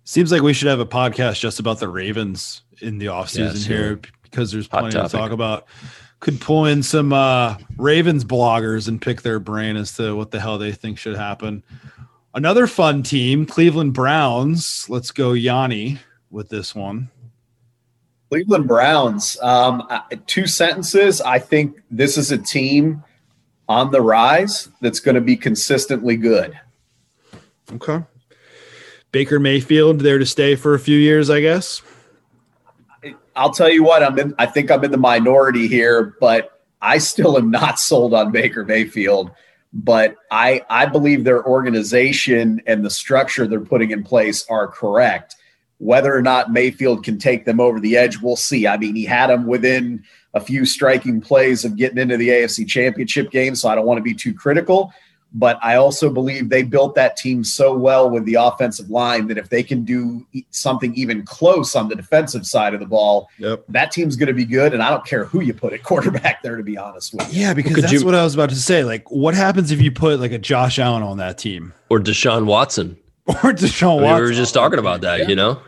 Seems 0.05 0.31
like 0.31 0.43
we 0.43 0.53
should 0.53 0.69
have 0.69 0.81
a 0.81 0.87
podcast 0.87 1.41
just 1.41 1.61
about 1.61 1.81
the 1.81 1.89
Ravens 1.89 2.63
in 2.81 2.99
the 2.99 3.07
offseason 3.07 3.55
Yes, 3.55 3.65
here 3.65 4.01
because 4.23 4.53
there's 4.53 4.69
plenty 4.69 4.91
to 4.91 5.09
talk 5.09 5.31
about. 5.31 5.67
Could 6.21 6.41
pull 6.41 6.67
in 6.67 6.83
some 6.83 7.13
uh, 7.13 7.57
Ravens 7.77 8.25
bloggers 8.25 8.89
and 8.89 9.01
pick 9.01 9.23
their 9.23 9.39
brain 9.39 9.77
as 9.77 9.95
to 9.97 10.15
what 10.17 10.31
the 10.31 10.41
hell 10.41 10.59
they 10.59 10.73
think 10.73 10.99
should 10.99 11.17
happen. 11.17 11.63
Another 12.35 12.67
fun 12.67 13.03
team, 13.03 13.47
Cleveland 13.47 13.93
Browns. 13.93 14.87
Let's 14.89 15.11
go 15.11 15.33
Yanni 15.33 15.99
with 16.31 16.49
this 16.49 16.75
one. 16.75 17.11
Cleveland 18.35 18.67
Browns. 18.67 19.41
Um, 19.43 19.89
two 20.27 20.49
sentences. 20.49 21.21
I 21.21 21.39
think 21.39 21.81
this 21.89 22.19
is 22.19 22.33
a 22.33 22.37
team 22.37 23.05
on 23.69 23.93
the 23.93 24.01
rise 24.01 24.71
that's 24.81 24.99
going 24.99 25.15
to 25.15 25.21
be 25.21 25.37
consistently 25.37 26.17
good. 26.17 26.59
Okay. 27.75 28.03
Baker 29.13 29.39
Mayfield 29.39 30.01
there 30.01 30.19
to 30.19 30.27
stay 30.27 30.57
for 30.57 30.75
a 30.75 30.81
few 30.81 30.99
years, 30.99 31.31
I 31.31 31.43
guess. 31.43 31.81
I'll 33.37 33.53
tell 33.53 33.71
you 33.71 33.85
what, 33.85 34.03
I'm 34.03 34.19
in, 34.19 34.35
I 34.37 34.47
think 34.47 34.69
I'm 34.69 34.83
in 34.83 34.91
the 34.91 34.97
minority 34.97 35.69
here, 35.69 36.17
but 36.19 36.61
I 36.83 36.99
still 36.99 37.39
am 37.39 37.53
not 37.53 37.79
sold 37.79 38.15
on 38.15 38.33
Baker 38.33 38.65
Mayfield. 38.65 39.31
But 39.73 40.17
I, 40.33 40.63
I 40.69 40.87
believe 40.87 41.23
their 41.23 41.47
organization 41.47 42.63
and 42.67 42.85
the 42.85 42.91
structure 42.91 43.47
they're 43.47 43.61
putting 43.61 43.93
in 43.93 44.03
place 44.03 44.45
are 44.51 44.67
correct. 44.67 45.37
Whether 45.79 46.15
or 46.17 46.23
not 46.23 46.53
Mayfield 46.53 47.05
can 47.05 47.19
take 47.19 47.45
them 47.45 47.61
over 47.61 47.81
the 47.81 47.97
edge, 47.97 48.19
we'll 48.21 48.37
see. 48.37 48.67
I 48.67 48.77
mean, 48.77 48.95
he 48.95 49.05
had 49.05 49.27
them 49.29 49.47
within 49.47 50.03
a 50.33 50.41
few 50.41 50.65
striking 50.65 51.21
plays 51.21 51.65
of 51.65 51.77
getting 51.77 51.99
into 51.99 52.17
the 52.17 52.29
AFC 52.29 52.67
championship 52.67 53.31
game, 53.31 53.55
so 53.55 53.69
I 53.69 53.75
don't 53.75 53.87
want 53.87 53.99
to 53.99 54.03
be 54.03 54.15
too 54.15 54.33
critical. 54.35 54.93
But 55.37 55.59
I 55.65 55.75
also 55.75 56.11
believe 56.11 56.49
they 56.49 56.63
built 56.63 56.95
that 56.95 57.17
team 57.17 57.43
so 57.43 57.75
well 57.77 58.09
with 58.09 58.25
the 58.25 58.35
offensive 58.35 58.89
line 58.89 59.27
that 59.27 59.37
if 59.37 59.49
they 59.49 59.65
can 59.65 59.85
do 59.85 60.25
something 60.51 60.95
even 60.95 61.25
close 61.25 61.75
on 61.75 61.89
the 61.89 61.97
defensive 61.97 62.47
side 62.47 62.73
of 62.73 62.79
the 62.79 62.87
ball, 62.87 63.29
Yep. 63.39 63.65
that 63.71 63.91
team's 63.91 64.15
going 64.15 64.29
to 64.29 64.33
be 64.33 64.45
good. 64.45 64.73
And 64.75 64.81
I 64.81 64.91
don't 64.91 65.05
care 65.05 65.25
who 65.25 65.41
you 65.41 65.53
put 65.53 65.73
at 65.73 65.83
quarterback 65.83 66.45
there, 66.45 66.55
to 66.57 66.63
be 66.63 66.79
honest 66.79 67.15
with 67.15 67.35
you. 67.35 67.41
Yeah, 67.43 67.53
because 67.53 67.75
Could 67.75 67.83
that's 67.85 67.93
you- 67.95 68.05
what 68.05 68.15
I 68.15 68.23
was 68.23 68.35
about 68.35 68.51
to 68.51 68.57
say. 68.57 68.85
Like, 68.85 69.11
what 69.11 69.35
happens 69.35 69.73
if 69.73 69.83
you 69.83 69.91
put 69.91 70.21
like 70.21 70.31
a 70.31 70.39
Josh 70.39 70.79
Allen 70.79 71.03
on 71.03 71.17
that 71.17 71.37
team 71.37 71.73
Or 71.91 71.99
Deshaun 71.99 72.47
Watson. 72.47 72.97
or 73.43 73.53
Deshaun 73.53 74.01
we 74.01 74.21
were 74.23 74.33
just 74.33 74.55
talking 74.55 74.79
about 74.79 75.01
that, 75.03 75.21
Yeah. 75.21 75.29
you 75.29 75.37
know? 75.37 75.61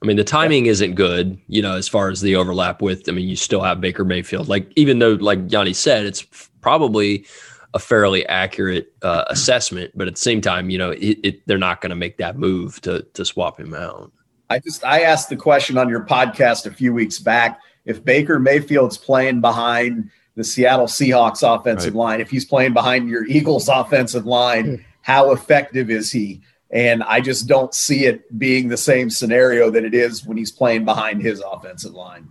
I 0.00 0.06
mean, 0.06 0.16
the 0.16 0.24
timing 0.24 0.66
isn't 0.66 0.94
good, 0.94 1.36
you 1.48 1.60
know, 1.60 1.74
as 1.74 1.88
far 1.88 2.08
as 2.08 2.20
the 2.20 2.36
overlap 2.36 2.80
with, 2.80 3.08
I 3.08 3.12
mean, 3.12 3.28
you 3.28 3.34
still 3.34 3.62
have 3.62 3.80
Baker 3.80 4.04
Mayfield. 4.04 4.48
Like, 4.48 4.70
even 4.76 5.00
though, 5.00 5.14
like 5.14 5.50
Yanni 5.50 5.72
said, 5.72 6.06
it's 6.06 6.22
probably 6.60 7.26
a 7.74 7.80
fairly 7.80 8.24
accurate 8.26 8.92
uh, 9.02 9.24
assessment, 9.26 9.90
but 9.96 10.06
at 10.06 10.14
the 10.14 10.20
same 10.20 10.40
time, 10.40 10.70
you 10.70 10.78
know, 10.78 10.90
it, 10.92 11.18
it, 11.24 11.46
they're 11.48 11.58
not 11.58 11.80
going 11.80 11.90
to 11.90 11.96
make 11.96 12.16
that 12.18 12.38
move 12.38 12.80
to, 12.82 13.02
to 13.14 13.24
swap 13.24 13.58
him 13.58 13.74
out. 13.74 14.12
I 14.50 14.60
just 14.60 14.84
I 14.84 15.02
asked 15.02 15.28
the 15.28 15.36
question 15.36 15.76
on 15.76 15.88
your 15.88 16.06
podcast 16.06 16.64
a 16.64 16.70
few 16.70 16.94
weeks 16.94 17.18
back 17.18 17.60
if 17.84 18.04
Baker 18.04 18.38
Mayfield's 18.38 18.96
playing 18.96 19.40
behind 19.40 20.10
the 20.36 20.44
Seattle 20.44 20.86
Seahawks 20.86 21.42
offensive 21.42 21.94
line, 21.94 22.20
if 22.20 22.30
he's 22.30 22.44
playing 22.44 22.72
behind 22.72 23.08
your 23.08 23.26
Eagles 23.26 23.68
offensive 23.68 24.24
line, 24.24 24.84
how 25.02 25.32
effective 25.32 25.90
is 25.90 26.12
he? 26.12 26.40
And 26.70 27.02
I 27.02 27.20
just 27.20 27.46
don't 27.46 27.74
see 27.74 28.04
it 28.04 28.38
being 28.38 28.68
the 28.68 28.76
same 28.76 29.08
scenario 29.08 29.70
that 29.70 29.84
it 29.84 29.94
is 29.94 30.26
when 30.26 30.36
he's 30.36 30.52
playing 30.52 30.84
behind 30.84 31.22
his 31.22 31.40
offensive 31.40 31.94
line. 31.94 32.30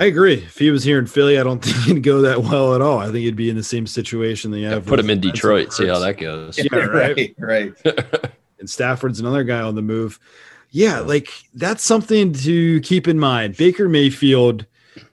I 0.00 0.04
agree. 0.04 0.34
If 0.34 0.58
he 0.58 0.70
was 0.70 0.84
here 0.84 0.98
in 0.98 1.06
Philly, 1.06 1.38
I 1.38 1.42
don't 1.42 1.58
think 1.64 1.76
he'd 1.84 2.02
go 2.02 2.20
that 2.22 2.42
well 2.42 2.74
at 2.74 2.80
all. 2.80 2.98
I 2.98 3.06
think 3.06 3.18
he'd 3.18 3.36
be 3.36 3.50
in 3.50 3.56
the 3.56 3.62
same 3.62 3.86
situation 3.86 4.50
that 4.52 4.58
you 4.58 4.68
Yeah, 4.68 4.80
put 4.80 5.00
him 5.00 5.10
in 5.10 5.20
Detroit, 5.20 5.72
see 5.72 5.86
how 5.86 5.98
that 6.00 6.18
goes. 6.18 6.58
Yeah, 6.58 6.78
right. 6.78 7.34
right. 7.38 7.72
and 8.58 8.68
Stafford's 8.68 9.20
another 9.20 9.44
guy 9.44 9.60
on 9.60 9.74
the 9.74 9.82
move. 9.82 10.18
Yeah, 10.70 11.00
like 11.00 11.30
that's 11.54 11.82
something 11.84 12.32
to 12.34 12.80
keep 12.82 13.08
in 13.08 13.18
mind. 13.18 13.56
Baker 13.56 13.88
Mayfield, 13.88 14.66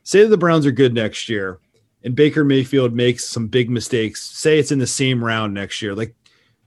say 0.03 0.22
that 0.22 0.29
the 0.29 0.38
Browns 0.38 0.65
are 0.65 0.72
good 0.72 0.94
next 0.94 1.29
year, 1.29 1.60
and 2.03 2.13
Baker 2.13 2.44
Mayfield 2.44 2.94
makes 2.94 3.25
some 3.25 3.48
big 3.48 3.70
mistakes. 3.70 4.22
Say 4.22 4.60
it's 4.60 4.72
in 4.72 4.79
the 4.79 4.88
same 4.88 5.24
round 5.24 5.53
next 5.53 5.82
year. 5.82 5.96
Like 5.96 6.13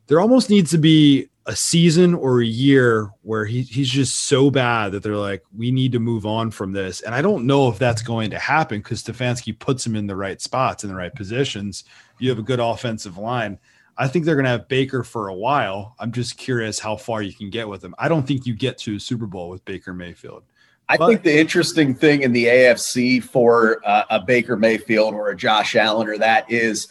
there 0.06 0.20
almost 0.20 0.48
needs 0.50 0.70
to 0.70 0.78
be 0.78 1.28
a 1.48 1.56
season 1.56 2.14
or 2.14 2.42
a 2.42 2.46
year 2.46 3.10
where 3.22 3.46
he, 3.46 3.62
he's 3.62 3.88
just 3.88 4.26
so 4.26 4.50
bad 4.50 4.92
that 4.92 5.02
they're 5.02 5.16
like, 5.16 5.42
we 5.56 5.70
need 5.70 5.92
to 5.92 5.98
move 5.98 6.26
on 6.26 6.50
from 6.50 6.72
this. 6.72 7.00
And 7.00 7.14
I 7.14 7.22
don't 7.22 7.46
know 7.46 7.68
if 7.70 7.78
that's 7.78 8.02
going 8.02 8.30
to 8.30 8.38
happen 8.38 8.80
because 8.80 9.02
Stefanski 9.02 9.58
puts 9.58 9.84
him 9.84 9.96
in 9.96 10.06
the 10.06 10.14
right 10.14 10.40
spots, 10.42 10.84
in 10.84 10.90
the 10.90 10.94
right 10.96 11.14
positions. 11.14 11.84
You 12.18 12.28
have 12.28 12.38
a 12.38 12.42
good 12.42 12.60
offensive 12.60 13.16
line. 13.16 13.58
I 13.96 14.08
think 14.08 14.26
they're 14.26 14.34
going 14.36 14.44
to 14.44 14.50
have 14.50 14.68
Baker 14.68 15.02
for 15.02 15.28
a 15.28 15.34
while. 15.34 15.96
I'm 15.98 16.12
just 16.12 16.36
curious 16.36 16.78
how 16.78 16.96
far 16.96 17.22
you 17.22 17.32
can 17.32 17.48
get 17.48 17.66
with 17.66 17.82
him. 17.82 17.94
I 17.98 18.08
don't 18.08 18.26
think 18.26 18.44
you 18.46 18.54
get 18.54 18.76
to 18.78 18.96
a 18.96 19.00
Super 19.00 19.26
Bowl 19.26 19.48
with 19.48 19.64
Baker 19.64 19.94
Mayfield. 19.94 20.44
I 20.90 20.98
But- 20.98 21.08
think 21.08 21.22
the 21.22 21.38
interesting 21.38 21.94
thing 21.94 22.22
in 22.22 22.32
the 22.32 22.44
AFC 22.44 23.22
for 23.22 23.80
uh, 23.86 24.04
a 24.10 24.20
Baker 24.20 24.56
Mayfield 24.56 25.14
or 25.14 25.30
a 25.30 25.36
Josh 25.36 25.76
Allen 25.76 26.08
or 26.08 26.18
that 26.18 26.50
is 26.50 26.88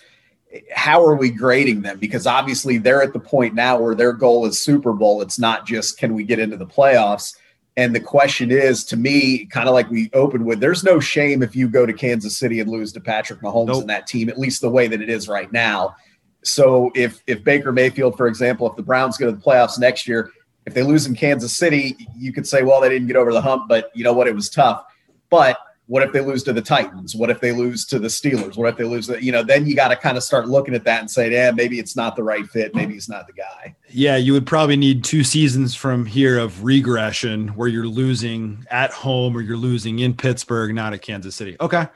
how 0.73 1.03
are 1.03 1.15
we 1.15 1.29
grading 1.29 1.81
them? 1.81 1.99
Because 1.99 2.25
obviously 2.25 2.77
they're 2.77 3.01
at 3.01 3.13
the 3.13 3.19
point 3.19 3.53
now 3.53 3.79
where 3.79 3.95
their 3.95 4.13
goal 4.13 4.45
is 4.45 4.59
Super 4.59 4.93
Bowl. 4.93 5.21
It's 5.21 5.39
not 5.39 5.65
just 5.65 5.97
can 5.97 6.13
we 6.13 6.23
get 6.23 6.39
into 6.39 6.57
the 6.57 6.65
playoffs. 6.65 7.35
And 7.75 7.93
the 7.93 7.99
question 7.99 8.49
is, 8.49 8.83
to 8.85 8.97
me, 8.97 9.45
kind 9.45 9.69
of 9.69 9.75
like 9.75 9.89
we 9.91 10.09
opened 10.13 10.45
with, 10.45 10.59
there's 10.59 10.83
no 10.83 10.99
shame 10.99 11.43
if 11.43 11.55
you 11.55 11.67
go 11.67 11.85
to 11.85 11.93
Kansas 11.93 12.37
City 12.37 12.59
and 12.59 12.69
lose 12.69 12.91
to 12.93 12.99
Patrick 12.99 13.41
Mahomes 13.41 13.67
Nope. 13.67 13.81
and 13.81 13.89
that 13.89 14.07
team, 14.07 14.29
at 14.29 14.39
least 14.39 14.61
the 14.61 14.69
way 14.69 14.87
that 14.87 14.99
it 14.99 15.09
is 15.09 15.27
right 15.27 15.51
now. 15.51 15.95
So 16.43 16.91
if 16.95 17.21
if 17.27 17.43
Baker 17.43 17.71
Mayfield, 17.71 18.17
for 18.17 18.27
example, 18.27 18.67
if 18.69 18.75
the 18.75 18.83
Browns 18.83 19.17
go 19.17 19.27
to 19.27 19.31
the 19.31 19.41
playoffs 19.41 19.77
next 19.77 20.07
year, 20.07 20.31
if 20.65 20.73
they 20.73 20.81
lose 20.81 21.05
in 21.05 21.15
Kansas 21.15 21.55
City, 21.55 21.95
you 22.15 22.33
could 22.33 22.47
say, 22.47 22.63
well, 22.63 22.81
they 22.81 22.89
didn't 22.89 23.07
get 23.07 23.15
over 23.15 23.31
the 23.31 23.41
hump, 23.41 23.67
but 23.67 23.91
you 23.93 24.03
know 24.03 24.13
what? 24.13 24.27
It 24.27 24.35
was 24.35 24.49
tough. 24.49 24.83
But 25.29 25.57
what 25.87 26.03
if 26.03 26.11
they 26.11 26.19
lose 26.19 26.43
to 26.43 26.53
the 26.53 26.61
Titans? 26.61 27.15
What 27.15 27.29
if 27.29 27.39
they 27.39 27.53
lose 27.53 27.85
to 27.85 27.97
the 27.97 28.09
Steelers? 28.09 28.57
What 28.57 28.69
if 28.69 28.77
they 28.77 28.83
lose? 28.83 29.07
The, 29.07 29.23
you 29.23 29.31
know, 29.31 29.41
then 29.41 29.65
you 29.65 29.75
got 29.75 29.87
to 29.87 29.95
kind 29.95 30.17
of 30.17 30.23
start 30.23 30.47
looking 30.47 30.75
at 30.75 30.83
that 30.83 30.99
and 30.99 31.09
say, 31.09 31.31
yeah, 31.31 31.51
maybe 31.51 31.79
it's 31.79 31.95
not 31.95 32.17
the 32.17 32.23
right 32.23 32.45
fit. 32.45 32.75
Maybe 32.75 32.93
he's 32.93 33.07
not 33.07 33.25
the 33.25 33.33
guy. 33.33 33.73
Yeah, 33.89 34.17
you 34.17 34.33
would 34.33 34.45
probably 34.45 34.75
need 34.75 35.05
two 35.05 35.23
seasons 35.23 35.75
from 35.75 36.05
here 36.05 36.37
of 36.37 36.63
regression 36.63 37.49
where 37.49 37.69
you're 37.69 37.87
losing 37.87 38.65
at 38.69 38.91
home 38.91 39.35
or 39.35 39.41
you're 39.41 39.55
losing 39.55 39.99
in 39.99 40.13
Pittsburgh, 40.13 40.75
not 40.75 40.93
at 40.93 41.01
Kansas 41.01 41.35
City. 41.35 41.55
Okay. 41.61 41.87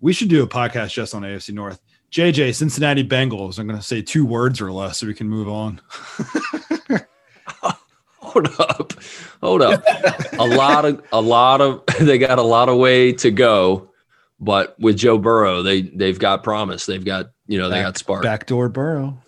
We 0.00 0.12
should 0.12 0.28
do 0.28 0.42
a 0.42 0.48
podcast 0.48 0.90
just 0.90 1.14
on 1.14 1.22
AFC 1.22 1.54
North. 1.54 1.80
JJ, 2.10 2.54
Cincinnati 2.54 3.06
Bengals. 3.06 3.58
I'm 3.58 3.68
going 3.68 3.78
to 3.78 3.84
say 3.84 4.02
two 4.02 4.26
words 4.26 4.60
or 4.60 4.72
less 4.72 4.98
so 4.98 5.06
we 5.06 5.14
can 5.14 5.28
move 5.28 5.48
on. 5.48 5.80
Hold 8.36 8.60
up. 8.60 8.92
Hold 9.42 9.62
up. 9.62 9.82
a 10.38 10.46
lot 10.46 10.84
of 10.84 11.02
a 11.12 11.20
lot 11.20 11.60
of 11.60 11.82
they 12.00 12.18
got 12.18 12.38
a 12.38 12.42
lot 12.42 12.68
of 12.68 12.76
way 12.76 13.12
to 13.14 13.30
go, 13.30 13.90
but 14.38 14.78
with 14.78 14.96
Joe 14.98 15.16
Burrow, 15.18 15.62
they 15.62 15.82
they've 15.82 16.18
got 16.18 16.42
promise. 16.42 16.84
They've 16.86 17.04
got, 17.04 17.30
you 17.46 17.58
know, 17.58 17.68
they 17.68 17.80
got 17.82 17.96
spark. 17.96 18.22
Backdoor 18.22 18.68
Burrow. 18.68 19.18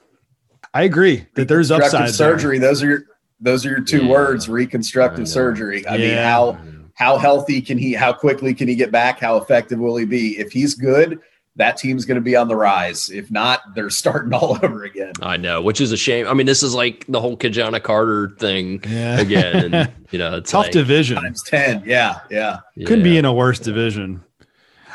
I 0.74 0.82
agree 0.82 1.26
that 1.34 1.48
there's 1.48 1.70
Reconstructive 1.70 2.00
upside 2.00 2.08
there. 2.08 2.38
surgery. 2.38 2.58
Those 2.58 2.82
are 2.82 2.86
your 2.86 3.02
those 3.40 3.64
are 3.64 3.70
your 3.70 3.80
two 3.80 4.04
Yeah. 4.04 4.10
words. 4.10 4.48
Reconstructive 4.48 5.20
know. 5.20 5.24
surgery. 5.24 5.86
I 5.88 5.96
mean, 5.96 6.16
how 6.16 6.58
how 6.94 7.16
healthy 7.16 7.60
can 7.62 7.78
he? 7.78 7.94
How 7.94 8.12
quickly 8.12 8.52
can 8.54 8.68
he 8.68 8.74
get 8.74 8.90
back? 8.92 9.18
How 9.20 9.36
effective 9.38 9.78
will 9.78 9.96
he 9.96 10.04
be? 10.04 10.38
If 10.38 10.52
he's 10.52 10.74
good, 10.74 11.18
that 11.58 11.76
team's 11.76 12.04
going 12.04 12.14
to 12.16 12.20
be 12.22 12.34
on 12.34 12.48
the 12.48 12.56
rise. 12.56 13.10
If 13.10 13.30
not, 13.30 13.60
they're 13.74 13.90
starting 13.90 14.32
all 14.34 14.58
over 14.62 14.84
again. 14.84 15.12
I 15.22 15.36
know, 15.36 15.60
which 15.60 15.80
is 15.80 15.92
a 15.92 15.96
shame. 15.96 16.26
I 16.26 16.34
mean, 16.34 16.46
this 16.46 16.62
is 16.62 16.74
like 16.74 17.04
the 17.08 17.20
whole 17.20 17.36
Ki-Jana 17.36 17.80
Carter 17.80 18.30
thing 18.38 18.82
Yeah. 18.88 19.20
again. 19.20 19.74
And, 19.74 19.92
you 20.10 20.18
know, 20.18 20.36
it's 20.36 20.50
Tough 20.50 20.64
like, 20.66 20.72
division. 20.72 21.16
Times 21.16 21.42
ten. 21.46 21.82
Yeah, 21.84 22.20
yeah. 22.30 22.60
Couldn't 22.86 23.04
be 23.04 23.18
in 23.18 23.24
a 23.24 23.32
worse 23.32 23.58
division. 23.58 24.22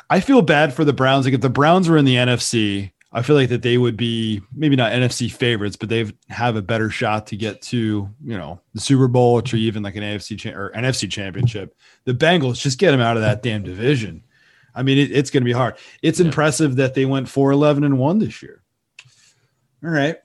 I 0.10 0.20
feel 0.20 0.42
bad 0.42 0.74
for 0.74 0.84
the 0.84 0.94
Browns. 0.94 1.26
Like 1.26 1.34
if 1.34 1.42
the 1.42 1.50
Browns 1.50 1.88
were 1.90 1.98
in 1.98 2.06
the 2.06 2.16
NFC, 2.16 2.92
I 3.12 3.22
feel 3.22 3.36
like 3.36 3.50
that 3.50 3.62
they 3.62 3.78
would 3.78 3.96
be 3.96 4.42
maybe 4.56 4.76
not 4.76 4.92
NFC 4.92 5.32
favorites, 5.32 5.76
but 5.76 5.90
they 5.90 6.12
have 6.30 6.56
a 6.56 6.62
better 6.62 6.90
shot 6.90 7.28
to 7.28 7.36
get 7.38 7.62
to 7.64 8.10
you 8.24 8.38
know 8.38 8.60
the 8.74 8.82
Super 8.82 9.08
Bowl 9.08 9.40
or 9.40 9.56
even 9.56 9.84
like 9.84 9.96
an 9.96 10.04
AFC 10.04 10.38
cha- 10.40 10.50
or 10.58 10.72
NFC 10.76 11.10
championship. 11.12 11.76
The 12.06 12.14
Bengals 12.14 12.60
just 12.60 12.80
get 12.80 12.92
them 12.92 13.02
out 13.02 13.16
of 13.18 13.22
that 13.24 13.44
damn 13.44 13.64
division. 13.64 14.24
I 14.76 14.84
mean, 14.84 14.98
it, 14.98 15.12
it's 15.12 15.30
going 15.30 15.42
to 15.44 15.46
be 15.46 15.52
hard. 15.54 15.76
It's 16.02 16.20
Yeah. 16.20 16.26
impressive 16.28 16.76
that 16.78 16.94
they 16.94 17.06
went 17.06 17.30
4 17.30 17.52
11 17.52 17.84
and 17.84 17.98
1 17.98 18.20
this 18.20 18.42
year. 18.42 18.62
All 19.84 19.90
right. 19.90 20.18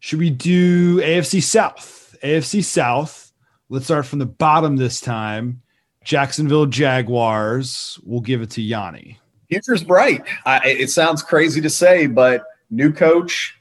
Should 0.00 0.18
we 0.18 0.30
do 0.30 1.00
AFC 1.00 1.42
South? 1.42 2.16
AFC 2.22 2.62
South. 2.64 3.32
Let's 3.68 3.86
start 3.86 4.06
from 4.06 4.18
the 4.18 4.26
bottom 4.26 4.76
this 4.76 5.00
time. 5.00 5.62
Jacksonville 6.04 6.66
Jaguars. 6.66 7.98
We'll 8.04 8.20
give 8.20 8.42
it 8.42 8.50
to 8.50 8.62
Yanni. 8.62 9.18
Future's 9.48 9.82
bright. 9.84 10.22
I, 10.44 10.60
it 10.68 10.90
sounds 10.90 11.22
crazy 11.22 11.60
to 11.60 11.70
say, 11.70 12.06
but 12.06 12.44
new 12.70 12.92
coach, 12.92 13.54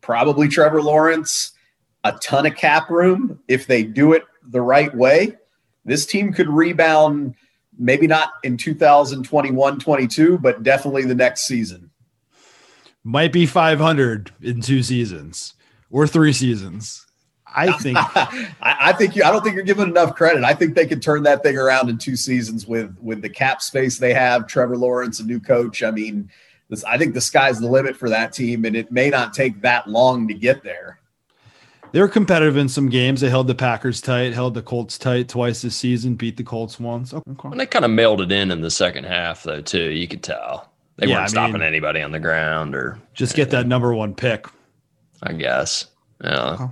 probably 0.00 0.48
Trevor 0.48 0.82
Lawrence, 0.82 1.52
a 2.02 2.12
ton 2.12 2.46
of 2.46 2.56
cap 2.56 2.90
room. 2.90 3.38
If 3.48 3.66
they 3.66 3.82
do 3.84 4.12
it 4.12 4.24
the 4.48 4.60
right 4.62 4.94
way, 4.94 5.36
this 5.84 6.06
team 6.06 6.32
could 6.32 6.48
rebound. 6.48 7.34
Maybe 7.78 8.06
not 8.06 8.32
in 8.42 8.56
2021 8.56 9.78
22, 9.78 10.38
but 10.38 10.62
definitely 10.62 11.04
the 11.04 11.14
next 11.14 11.46
season. 11.46 11.90
Might 13.02 13.32
be 13.32 13.46
500 13.46 14.32
in 14.40 14.60
two 14.60 14.82
seasons 14.82 15.54
or 15.90 16.06
three 16.06 16.32
seasons. 16.32 17.04
I 17.54 17.72
think 17.78 17.98
I, 18.60 18.92
think 18.92 19.16
you. 19.16 19.22
I 19.22 19.30
don't 19.30 19.42
think 19.42 19.54
you're 19.54 19.64
giving 19.64 19.88
enough 19.88 20.14
credit. 20.14 20.44
I 20.44 20.54
think 20.54 20.74
they 20.74 20.86
could 20.86 21.02
turn 21.02 21.22
that 21.24 21.42
thing 21.42 21.56
around 21.56 21.88
in 21.88 21.98
two 21.98 22.16
seasons 22.16 22.66
with 22.66 22.96
with 23.00 23.22
the 23.22 23.28
cap 23.28 23.62
space 23.62 23.98
they 23.98 24.14
have. 24.14 24.46
Trevor 24.46 24.76
Lawrence, 24.76 25.20
a 25.20 25.24
new 25.24 25.40
coach. 25.40 25.82
I 25.82 25.90
mean, 25.90 26.30
this, 26.68 26.82
I 26.84 26.98
think 26.98 27.14
the 27.14 27.20
sky's 27.20 27.60
the 27.60 27.68
limit 27.68 27.96
for 27.96 28.08
that 28.08 28.32
team, 28.32 28.64
and 28.64 28.74
it 28.74 28.90
may 28.90 29.10
not 29.10 29.34
take 29.34 29.60
that 29.62 29.88
long 29.88 30.26
to 30.28 30.34
get 30.34 30.62
there. 30.62 30.98
They 31.94 32.00
were 32.00 32.08
competitive 32.08 32.56
in 32.56 32.68
some 32.68 32.88
games. 32.88 33.20
They 33.20 33.30
held 33.30 33.46
the 33.46 33.54
Packers 33.54 34.00
tight, 34.00 34.32
held 34.32 34.54
the 34.54 34.62
Colts 34.62 34.98
tight 34.98 35.28
twice 35.28 35.62
this 35.62 35.76
season, 35.76 36.16
beat 36.16 36.36
the 36.36 36.42
Colts 36.42 36.80
once. 36.80 37.14
Oh, 37.14 37.22
okay. 37.30 37.48
And 37.50 37.60
they 37.60 37.66
kind 37.66 37.84
of 37.84 37.92
mailed 37.92 38.20
it 38.20 38.32
in 38.32 38.50
in 38.50 38.62
the 38.62 38.70
second 38.70 39.04
half, 39.04 39.44
though, 39.44 39.60
too. 39.62 39.90
You 39.90 40.08
could 40.08 40.24
tell. 40.24 40.72
They 40.96 41.06
Yeah, 41.06 41.14
weren't 41.14 41.24
I 41.24 41.28
stopping 41.28 41.52
mean- 41.54 41.62
anybody 41.62 42.02
on 42.02 42.10
the 42.10 42.18
ground, 42.18 42.74
or 42.74 42.98
Just 43.14 43.36
get 43.36 43.50
that 43.50 43.68
number 43.68 43.94
one 43.94 44.12
pick. 44.14 44.46
I 45.22 45.34
guess. 45.34 45.86
Yeah. 46.22 46.50
Okay. 46.50 46.64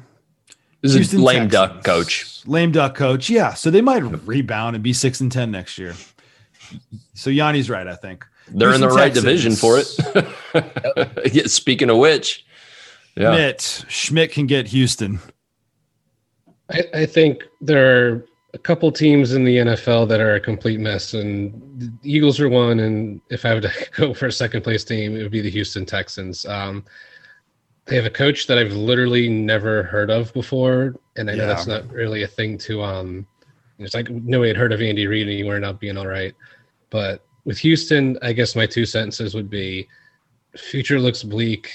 This 0.81 0.91
is 0.91 0.95
a 0.97 0.99
Houston 0.99 1.23
lame 1.23 1.49
Texans. 1.49 1.53
duck 1.53 1.85
coach. 1.85 2.41
Lame 2.45 2.73
duck 2.73 2.97
coach. 2.97 3.31
Yeah. 3.31 3.55
So 3.55 3.71
they 3.71 3.81
might 3.81 4.01
rebound 4.27 4.75
and 4.75 4.83
be 4.83 4.93
six 4.93 5.21
and 5.21 5.31
10 5.31 5.53
next 5.53 5.79
year. 5.79 5.95
So 7.15 7.31
Yanni's 7.31 7.71
right, 7.71 7.87
I 7.87 7.95
think. 7.95 8.27
They're 8.49 8.75
in 8.75 8.81
the 8.81 8.89
right 8.89 9.15
Texans. 9.15 9.25
division 9.25 9.53
for 9.55 9.79
it. 9.79 11.33
yeah, 11.33 11.45
speaking 11.47 11.89
of 11.91 11.99
which, 11.99 12.45
yeah. 13.17 13.35
Schmidt. 13.35 13.85
Schmidt 13.89 14.33
can 14.33 14.47
get 14.47 14.69
Houston. 14.69 15.21
I, 16.71 16.83
I 16.95 17.07
think 17.07 17.45
there 17.61 17.85
are 18.15 18.27
a 18.55 18.59
couple 18.59 18.91
teams 18.93 19.33
in 19.33 19.45
the 19.45 19.57
NFL 19.59 20.09
that 20.09 20.21
are 20.21 20.35
a 20.35 20.41
complete 20.41 20.79
mess, 20.81 21.15
and 21.15 21.53
the 21.79 21.91
Eagles 22.03 22.39
are 22.41 22.49
one. 22.49 22.81
And 22.81 23.21
if 23.31 23.45
I 23.45 23.55
would 23.55 23.71
go 23.97 24.15
for 24.15 24.27
a 24.27 24.33
second 24.33 24.63
place 24.63 24.85
team, 24.85 25.17
it 25.17 25.23
would 25.23 25.33
be 25.33 25.41
the 25.41 25.51
Houston 25.51 25.85
Texans. 25.87 26.45
Um, 26.47 26.85
They 27.87 27.97
have 27.97 28.07
a 28.07 28.11
coach 28.11 28.47
that 28.47 28.59
I've 28.59 28.73
literally 28.73 29.29
never 29.29 29.83
heard 29.85 30.11
of 30.11 30.33
before, 30.35 30.95
and 31.17 31.29
I 31.31 31.35
know 31.35 31.43
Yeah. 31.45 31.49
that's 31.49 31.67
not 31.67 31.91
really 31.91 32.23
a 32.23 32.29
thing 32.29 32.59
to 32.59 32.83
um. 32.83 33.27
It's 33.79 33.95
like 33.95 34.09
nobody 34.11 34.49
had 34.49 34.57
heard 34.57 34.73
of 34.73 34.81
Andy 34.81 35.09
Reid, 35.09 35.27
and 35.27 35.37
he 35.37 35.41
ended 35.41 35.65
up 35.65 35.81
being 35.81 35.97
all 35.97 36.07
right. 36.07 36.35
But 36.91 37.25
with 37.45 37.59
Houston, 37.59 38.17
I 38.23 38.33
guess 38.33 38.55
my 38.55 38.67
two 38.67 38.87
sentences 38.87 39.35
would 39.35 39.51
be: 39.51 39.89
future 40.57 41.01
looks 41.01 41.25
bleak. 41.25 41.73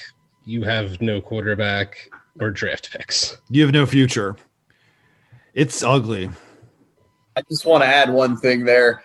You 0.48 0.64
have 0.64 1.02
no 1.02 1.20
quarterback 1.20 2.10
or 2.40 2.52
draft 2.52 2.90
picks. 2.94 3.38
You 3.50 3.64
have 3.64 3.74
no 3.74 3.86
future. 3.86 4.38
It's 5.54 5.84
ugly. 5.84 6.30
I 7.36 7.42
just 7.50 7.66
want 7.66 7.84
to 7.84 7.88
add 7.88 8.14
one 8.14 8.38
thing 8.38 8.64
there. 8.64 9.04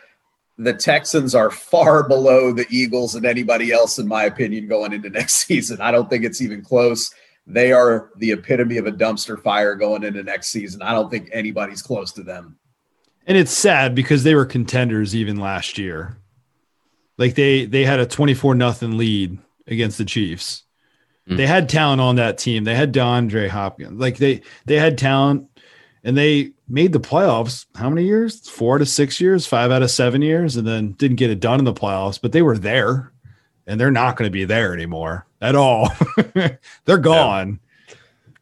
The 0.57 0.73
Texans 0.73 1.35
are 1.35 1.51
far 1.51 2.07
below 2.07 2.53
the 2.53 2.65
Eagles 2.71 3.17
and 3.17 3.27
anybody 3.27 3.73
else, 3.73 3.99
in 3.99 4.07
my 4.07 4.23
opinion, 4.23 4.69
going 4.69 4.93
into 4.93 5.11
next 5.11 5.35
season. 5.47 5.81
I 5.81 5.91
don't 5.91 6.09
think 6.09 6.25
it's 6.25 6.41
even 6.41 6.63
close. 6.63 7.13
They 7.45 7.73
are 7.73 8.11
the 8.19 8.31
epitome 8.31 8.77
of 8.77 8.87
a 8.87 8.93
dumpster 8.93 9.43
fire 9.43 9.75
going 9.75 10.05
into 10.05 10.23
next 10.23 10.51
season. 10.51 10.81
I 10.81 10.93
don't 10.93 11.11
think 11.11 11.29
anybody's 11.33 11.83
close 11.83 12.13
to 12.13 12.23
them. 12.23 12.57
And 13.27 13.37
it's 13.37 13.51
sad 13.51 13.97
because 13.97 14.23
they 14.23 14.37
were 14.37 14.47
contenders 14.47 15.13
even 15.13 15.39
last 15.39 15.77
year. 15.77 16.19
Like 17.19 17.35
they 17.35 17.65
they 17.65 17.85
had 17.85 17.99
a 17.99 18.07
24 18.07 18.55
nothing 18.55 18.97
lead 18.97 19.39
against 19.67 19.99
the 19.99 20.05
Chiefs. 20.05 20.63
Mm. 21.29 21.37
They 21.37 21.47
had 21.47 21.69
talent 21.69 22.01
on 22.01 22.17
that 22.17 22.39
team. 22.39 22.65
They 22.65 22.75
had 22.75 22.93
DeAndre 22.93 23.49
Hopkins. 23.49 24.01
Like 24.01 24.19
they 24.19 24.43
they 24.67 24.77
had 24.77 24.99
talent 24.99 25.49
and 26.05 26.17
they 26.17 26.53
made 26.69 26.93
the 26.93 27.01
playoffs 27.01 27.67
how 27.77 27.89
many 27.89 28.05
years? 28.05 28.49
4 28.49 28.79
to 28.79 28.87
6 28.87 29.21
years, 29.21 29.47
5 29.47 29.71
out 29.71 29.83
of 29.83 29.91
7 29.91 30.21
years 30.23 30.57
and 30.57 30.67
then 30.67 30.93
didn't 30.93 31.17
get 31.17 31.31
it 31.31 31.39
done 31.39 31.59
in 31.59 31.65
the 31.65 31.73
playoffs, 31.73 32.21
but 32.21 32.33
they 32.33 32.43
were 32.43 32.59
there 32.59 33.13
and 33.67 33.81
they're 33.81 33.91
not 33.91 34.17
going 34.17 34.27
to 34.27 34.33
be 34.33 34.45
there 34.45 34.75
anymore 34.75 35.27
at 35.41 35.55
all. 35.55 35.91
they're 36.85 36.99
gone. 36.99 37.61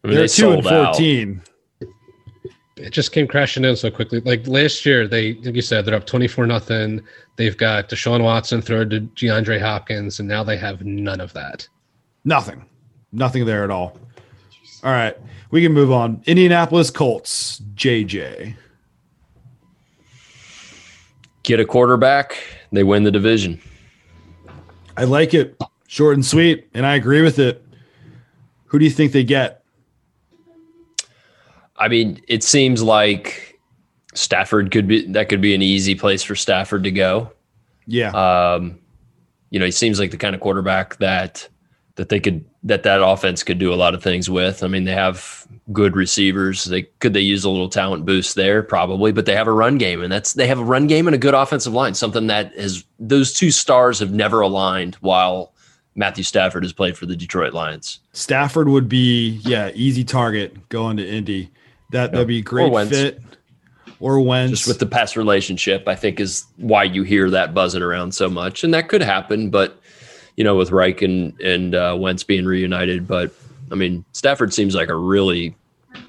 I 0.02 0.06
mean, 0.06 0.16
they're 0.16 0.26
they 0.26 0.28
2 0.28 0.52
and 0.52 0.62
sold 0.62 0.66
out. 0.68 0.94
14. 0.96 1.42
it 2.76 2.90
just 2.90 3.12
came 3.12 3.26
crashing 3.26 3.64
in 3.64 3.76
so 3.76 3.90
quickly. 3.90 4.20
Like 4.20 4.46
last 4.46 4.87
year, 4.87 5.06
they 5.06 5.34
like 5.34 5.54
you 5.54 5.62
said, 5.62 5.84
they're 5.84 5.94
up 5.94 6.06
twenty 6.06 6.28
four 6.28 6.46
nothing. 6.46 7.02
They've 7.37 7.56
got 7.56 7.90
Deshaun 7.90 8.22
Watson 8.22 8.62
thrown 8.62 8.88
to 8.90 9.00
DeAndre 9.00 9.60
Hopkins, 9.60 10.18
and 10.18 10.28
now 10.28 10.42
they 10.42 10.56
have 10.56 10.82
none 10.84 11.20
of 11.20 11.32
that. 11.34 11.68
Nothing. 12.25 12.64
Nothing 13.12 13.44
there 13.44 13.64
at 13.64 13.70
all. 13.70 13.98
All 14.82 14.92
right. 14.92 15.16
We 15.50 15.62
can 15.62 15.72
move 15.72 15.90
on. 15.90 16.22
Indianapolis 16.26 16.90
Colts, 16.90 17.60
JJ. 17.74 18.54
Get 21.42 21.58
a 21.58 21.64
quarterback, 21.64 22.38
they 22.70 22.84
win 22.84 23.02
the 23.02 23.10
division. 23.10 23.60
I 24.96 25.04
like 25.04 25.34
it. 25.34 25.60
Short 25.86 26.14
and 26.14 26.24
sweet. 26.24 26.68
And 26.74 26.86
I 26.86 26.94
agree 26.94 27.22
with 27.22 27.38
it. 27.38 27.64
Who 28.66 28.78
do 28.78 28.84
you 28.84 28.90
think 28.90 29.12
they 29.12 29.24
get? 29.24 29.64
I 31.76 31.88
mean, 31.88 32.20
it 32.28 32.44
seems 32.44 32.82
like 32.82 33.58
Stafford 34.14 34.70
could 34.70 34.86
be 34.86 35.06
that 35.12 35.28
could 35.28 35.40
be 35.40 35.54
an 35.54 35.62
easy 35.62 35.94
place 35.94 36.22
for 36.22 36.36
Stafford 36.36 36.84
to 36.84 36.90
go. 36.90 37.32
Yeah. 37.86 38.10
Um, 38.10 38.78
you 39.48 39.58
know, 39.58 39.64
he 39.64 39.72
seems 39.72 39.98
like 39.98 40.10
the 40.10 40.16
kind 40.16 40.34
of 40.34 40.40
quarterback 40.40 40.96
that 40.98 41.48
that 41.97 42.09
they 42.09 42.20
could 42.20 42.44
that 42.62 42.82
that 42.82 43.02
offense 43.02 43.42
could 43.42 43.59
do 43.59 43.73
a 43.73 43.76
lot 43.76 43.94
of 43.94 44.02
things 44.02 44.28
with. 44.30 44.62
I 44.62 44.68
mean, 44.68 44.85
they 44.85 44.92
have 44.92 45.47
good 45.73 45.97
receivers. 45.97 46.64
They 46.64 46.82
could 46.82 47.14
they 47.14 47.20
use 47.20 47.44
a 47.44 47.50
little 47.50 47.68
talent 47.68 48.04
boost 48.04 48.35
there 48.35 48.62
probably, 48.62 49.12
but 49.12 49.26
they 49.26 49.35
have 49.35 49.49
a 49.49 49.52
run 49.52 49.78
game 49.78 50.02
and 50.02 50.12
that's 50.12 50.35
they 50.35 50.47
have 50.47 50.59
a 50.59 50.64
run 50.64 50.87
game 50.87 51.06
and 51.06 51.14
a 51.14 51.18
good 51.18 51.35
offensive 51.35 51.73
line. 51.73 51.94
Something 51.94 52.26
that 52.28 52.54
is 52.54 52.85
those 52.99 53.32
two 53.32 53.50
stars 53.50 53.99
have 53.99 54.12
never 54.12 54.40
aligned 54.40 54.97
while 54.97 55.52
Matthew 55.94 56.25
Stafford 56.25 56.62
has 56.62 56.73
played 56.73 56.97
for 56.97 57.06
the 57.06 57.16
Detroit 57.16 57.52
Lions. 57.52 58.00
Stafford 58.12 58.69
would 58.69 58.88
be, 58.88 59.41
yeah, 59.43 59.71
easy 59.75 60.04
target 60.04 60.69
going 60.69 60.97
to 60.97 61.06
Indy. 61.06 61.50
That 61.91 62.12
that'd 62.12 62.28
be 62.28 62.43
great 62.43 62.71
Wentz. 62.71 62.93
fit. 62.93 63.23
Or 63.99 64.19
Wentz. 64.21 64.50
Just 64.50 64.69
with 64.69 64.78
the 64.78 64.86
past 64.86 65.17
relationship, 65.17 65.86
I 65.86 65.95
think 65.95 66.21
is 66.21 66.47
why 66.56 66.84
you 66.84 67.02
hear 67.02 67.28
that 67.30 67.52
buzzing 67.52 67.82
around 67.82 68.14
so 68.14 68.30
much, 68.30 68.64
and 68.64 68.73
that 68.73 68.88
could 68.88 69.02
happen. 69.02 69.50
But 69.50 69.79
you 70.40 70.44
know, 70.44 70.56
with 70.56 70.72
Reich 70.72 71.02
and 71.02 71.38
and 71.42 71.74
uh, 71.74 71.94
Wentz 72.00 72.24
being 72.24 72.46
reunited, 72.46 73.06
but 73.06 73.30
I 73.70 73.74
mean, 73.74 74.06
Stafford 74.12 74.54
seems 74.54 74.74
like 74.74 74.88
a 74.88 74.96
really, 74.96 75.54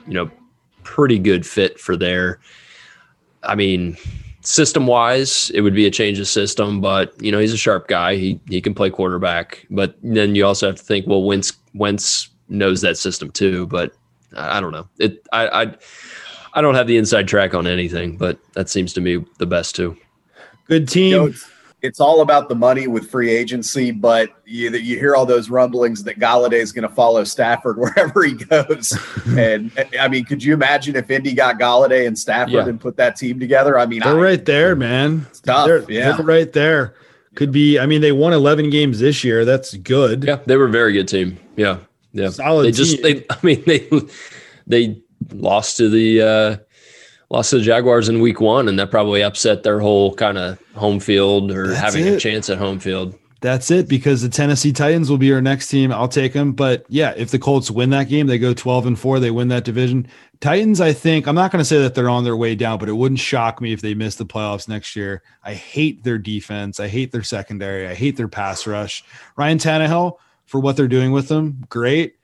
you 0.07 0.13
know, 0.13 0.31
pretty 0.83 1.19
good 1.19 1.45
fit 1.45 1.77
for 1.77 1.97
there. 1.97 2.39
I 3.43 3.55
mean, 3.55 3.97
system 4.39 4.87
wise, 4.87 5.51
it 5.53 5.59
would 5.59 5.75
be 5.75 5.85
a 5.85 5.91
change 5.91 6.17
of 6.17 6.29
system, 6.29 6.79
but 6.79 7.13
you 7.21 7.29
know, 7.29 7.39
he's 7.39 7.51
a 7.51 7.57
sharp 7.57 7.89
guy. 7.89 8.15
He 8.15 8.39
he 8.47 8.61
can 8.61 8.73
play 8.73 8.89
quarterback, 8.89 9.67
but 9.69 9.97
then 10.01 10.33
you 10.33 10.45
also 10.45 10.67
have 10.67 10.77
to 10.77 10.83
think, 10.83 11.07
well, 11.07 11.23
Wentz 11.23 11.51
Wentz 11.73 12.29
knows 12.47 12.79
that 12.79 12.97
system 12.97 13.31
too. 13.31 13.67
But 13.67 13.93
I, 14.37 14.59
I 14.59 14.61
don't 14.61 14.71
know. 14.71 14.87
It 14.97 15.27
I 15.33 15.63
I 15.63 15.75
I 16.53 16.61
don't 16.61 16.75
have 16.75 16.87
the 16.87 16.95
inside 16.95 17.27
track 17.27 17.53
on 17.53 17.67
anything, 17.67 18.15
but 18.15 18.39
that 18.53 18.69
seems 18.69 18.93
to 18.93 19.01
me 19.01 19.25
the 19.39 19.45
best 19.45 19.75
too. 19.75 19.97
good 20.69 20.87
team. 20.87 21.11
You 21.11 21.17
know, 21.17 21.33
it's, 21.81 21.87
it's 21.89 21.99
all 21.99 22.21
about 22.21 22.47
the 22.49 22.55
money 22.55 22.87
with 22.87 23.09
free 23.09 23.29
agency, 23.29 23.91
but 23.91 24.29
you 24.45 24.69
you 24.71 24.97
hear 24.97 25.15
all 25.15 25.25
those 25.25 25.49
rumblings 25.49 26.03
that 26.03 26.19
Golladay 26.19 26.59
is 26.59 26.71
going 26.71 26.87
to 26.87 26.93
follow 26.93 27.23
Stafford 27.23 27.77
wherever 27.79 28.23
he 28.23 28.33
goes. 28.33 28.97
and 29.37 29.71
I 29.99 30.07
mean, 30.07 30.25
could 30.25 30.43
you 30.43 30.53
imagine 30.53 30.95
if 30.95 31.09
Indy 31.09 31.33
got 31.33 31.59
Golladay 31.59 32.07
and 32.07 32.17
Stafford 32.17 32.53
Yeah. 32.53 32.67
and 32.67 32.79
put 32.79 32.97
that 32.97 33.15
team 33.15 33.39
together? 33.39 33.77
I 33.79 33.85
mean, 33.85 34.01
They're 34.01 34.19
I, 34.19 34.23
right 34.23 34.45
there, 34.45 34.75
man. 34.75 35.25
it's 35.29 35.39
tough. 35.41 35.67
They're, 35.67 35.89
yeah. 35.91 36.11
they're 36.15 36.25
right 36.25 36.51
there. 36.53 36.95
Could 37.35 37.51
be. 37.51 37.79
I 37.79 37.85
mean, 37.85 38.01
they 38.01 38.11
won 38.11 38.33
11 38.33 38.69
games 38.71 38.99
this 38.99 39.23
year. 39.23 39.45
That's 39.45 39.73
good. 39.77 40.23
Yeah, 40.25 40.39
they 40.45 40.57
were 40.57 40.65
a 40.65 40.69
very 40.71 40.91
good 40.91 41.07
team. 41.07 41.37
Yeah, 41.55 41.77
yeah. 42.11 42.29
Solid 42.29 42.65
They 42.65 42.71
just 42.71 43.01
team. 43.01 43.03
they. 43.03 43.25
I 43.29 43.37
mean 43.41 43.63
they 43.65 43.87
they 44.67 45.01
lost 45.31 45.77
to 45.77 45.87
the 45.89 46.21
uh, 46.21 46.57
lost 47.31 47.51
to 47.51 47.57
the 47.57 47.63
Jaguars 47.63 48.09
in 48.09 48.19
Week 48.19 48.41
One, 48.41 48.67
and 48.67 48.77
that 48.77 48.91
probably 48.91 49.23
upset 49.23 49.63
their 49.63 49.79
whole 49.79 50.13
kind 50.13 50.37
of 50.37 50.59
home 50.75 50.99
field 50.99 51.49
or 51.49 51.67
That's 51.67 51.79
having 51.79 52.07
a 52.07 52.19
chance 52.19 52.49
at 52.49 52.57
home 52.57 52.79
field. 52.79 53.17
That's 53.39 53.71
it 53.71 53.87
because 53.87 54.21
the 54.21 54.29
Tennessee 54.29 54.71
Titans 54.71 55.09
will 55.09 55.17
be 55.17 55.33
our 55.33 55.41
next 55.41 55.67
team. 55.69 55.91
I'll 55.91 56.07
take 56.07 56.33
them. 56.33 56.51
But 56.51 56.85
yeah, 56.89 57.13
if 57.17 57.31
the 57.31 57.39
Colts 57.39 57.71
win 57.71 57.89
that 57.89 58.07
game, 58.07 58.27
they 58.27 58.37
go 58.37 58.53
12 58.53 58.85
and 58.85 58.99
4, 58.99 59.19
they 59.19 59.31
win 59.31 59.47
that 59.47 59.63
division. 59.63 60.07
Titans, 60.41 60.79
I 60.79 60.93
think, 60.93 61.25
I'm 61.25 61.33
not 61.33 61.51
going 61.51 61.61
to 61.61 61.65
say 61.65 61.79
that 61.81 61.95
they're 61.95 62.09
on 62.09 62.23
their 62.23 62.37
way 62.37 62.53
down, 62.53 62.77
but 62.77 62.87
it 62.87 62.93
wouldn't 62.93 63.19
shock 63.19 63.59
me 63.59 63.73
if 63.73 63.81
they 63.81 63.95
miss 63.95 64.15
the 64.15 64.27
playoffs 64.27 64.67
next 64.67 64.95
year. 64.95 65.23
I 65.43 65.55
hate 65.55 66.03
their 66.03 66.19
defense. 66.19 66.79
I 66.79 66.87
hate 66.87 67.11
their 67.11 67.23
secondary. 67.23 67.87
I 67.87 67.95
hate 67.95 68.15
their 68.15 68.27
pass 68.27 68.67
rush. 68.67 69.03
Ryan 69.35 69.57
Tannehill, 69.57 70.17
for 70.45 70.59
what 70.59 70.77
they're 70.77 70.87
doing 70.87 71.11
with 71.11 71.27
them, 71.27 71.63
great. 71.67 72.15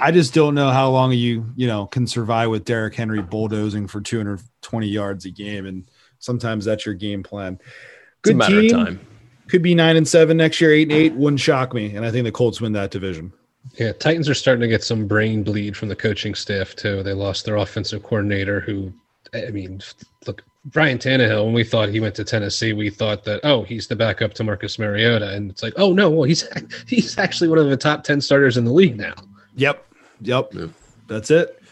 I 0.00 0.10
just 0.12 0.32
don't 0.32 0.54
know 0.54 0.70
how 0.70 0.90
long 0.90 1.12
you, 1.12 1.44
you 1.56 1.66
know, 1.66 1.86
can 1.86 2.06
survive 2.06 2.50
with 2.50 2.64
Derrick 2.64 2.94
Henry 2.94 3.22
bulldozing 3.22 3.88
for 3.88 4.00
220 4.00 4.86
yards 4.86 5.24
a 5.24 5.30
game. 5.30 5.66
And 5.66 5.84
sometimes 6.18 6.64
that's 6.64 6.86
your 6.86 6.94
game 6.94 7.22
plan. 7.22 7.58
It's 7.60 7.70
a 7.70 8.32
Good 8.32 8.36
matter 8.36 8.60
team 8.60 8.76
of 8.76 8.86
time. 8.86 9.00
could 9.48 9.62
be 9.62 9.74
nine 9.74 9.96
and 9.96 10.06
seven 10.06 10.36
next 10.36 10.60
year, 10.60 10.72
eight 10.72 10.82
and 10.82 10.92
eight. 10.92 11.14
Wouldn't 11.14 11.40
shock 11.40 11.74
me. 11.74 11.96
And 11.96 12.04
I 12.04 12.10
think 12.10 12.24
the 12.24 12.32
Colts 12.32 12.60
win 12.60 12.72
that 12.72 12.90
division. 12.90 13.32
Yeah, 13.74 13.92
Titans 13.92 14.28
are 14.28 14.34
starting 14.34 14.62
to 14.62 14.68
get 14.68 14.84
some 14.84 15.06
brain 15.06 15.42
bleed 15.42 15.76
from 15.76 15.88
the 15.88 15.96
coaching 15.96 16.34
staff 16.34 16.76
too. 16.76 17.02
They 17.02 17.12
lost 17.12 17.44
their 17.44 17.56
offensive 17.56 18.02
coordinator, 18.04 18.60
who, 18.60 18.92
I 19.34 19.50
mean, 19.50 19.80
look, 20.26 20.44
Brian 20.66 20.98
Tannehill. 20.98 21.44
When 21.44 21.54
we 21.54 21.64
thought 21.64 21.88
he 21.88 22.00
went 22.00 22.14
to 22.16 22.24
Tennessee, 22.24 22.72
we 22.72 22.90
thought 22.90 23.24
that 23.24 23.40
oh, 23.44 23.62
he's 23.64 23.86
the 23.86 23.96
backup 23.96 24.34
to 24.34 24.44
Marcus 24.44 24.78
Mariota, 24.78 25.32
and 25.32 25.50
it's 25.50 25.62
like 25.62 25.74
oh 25.76 25.92
no, 25.92 26.10
well 26.10 26.24
he's 26.24 26.46
he's 26.86 27.18
actually 27.18 27.48
one 27.48 27.58
of 27.58 27.68
the 27.68 27.76
top 27.76 28.04
ten 28.04 28.20
starters 28.20 28.56
in 28.56 28.64
the 28.64 28.72
league 28.72 28.96
now. 28.96 29.14
Yep. 29.56 29.84
Yep. 30.20 30.54
Yeah. 30.54 30.66
That's 31.08 31.30
it. 31.30 31.62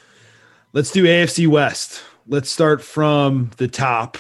Let's 0.73 0.91
do 0.91 1.05
AFC 1.05 1.47
West. 1.47 2.03
Let's 2.27 2.51
start 2.51 2.83
from 2.83 3.51
the 3.59 3.69
top. 3.69 4.19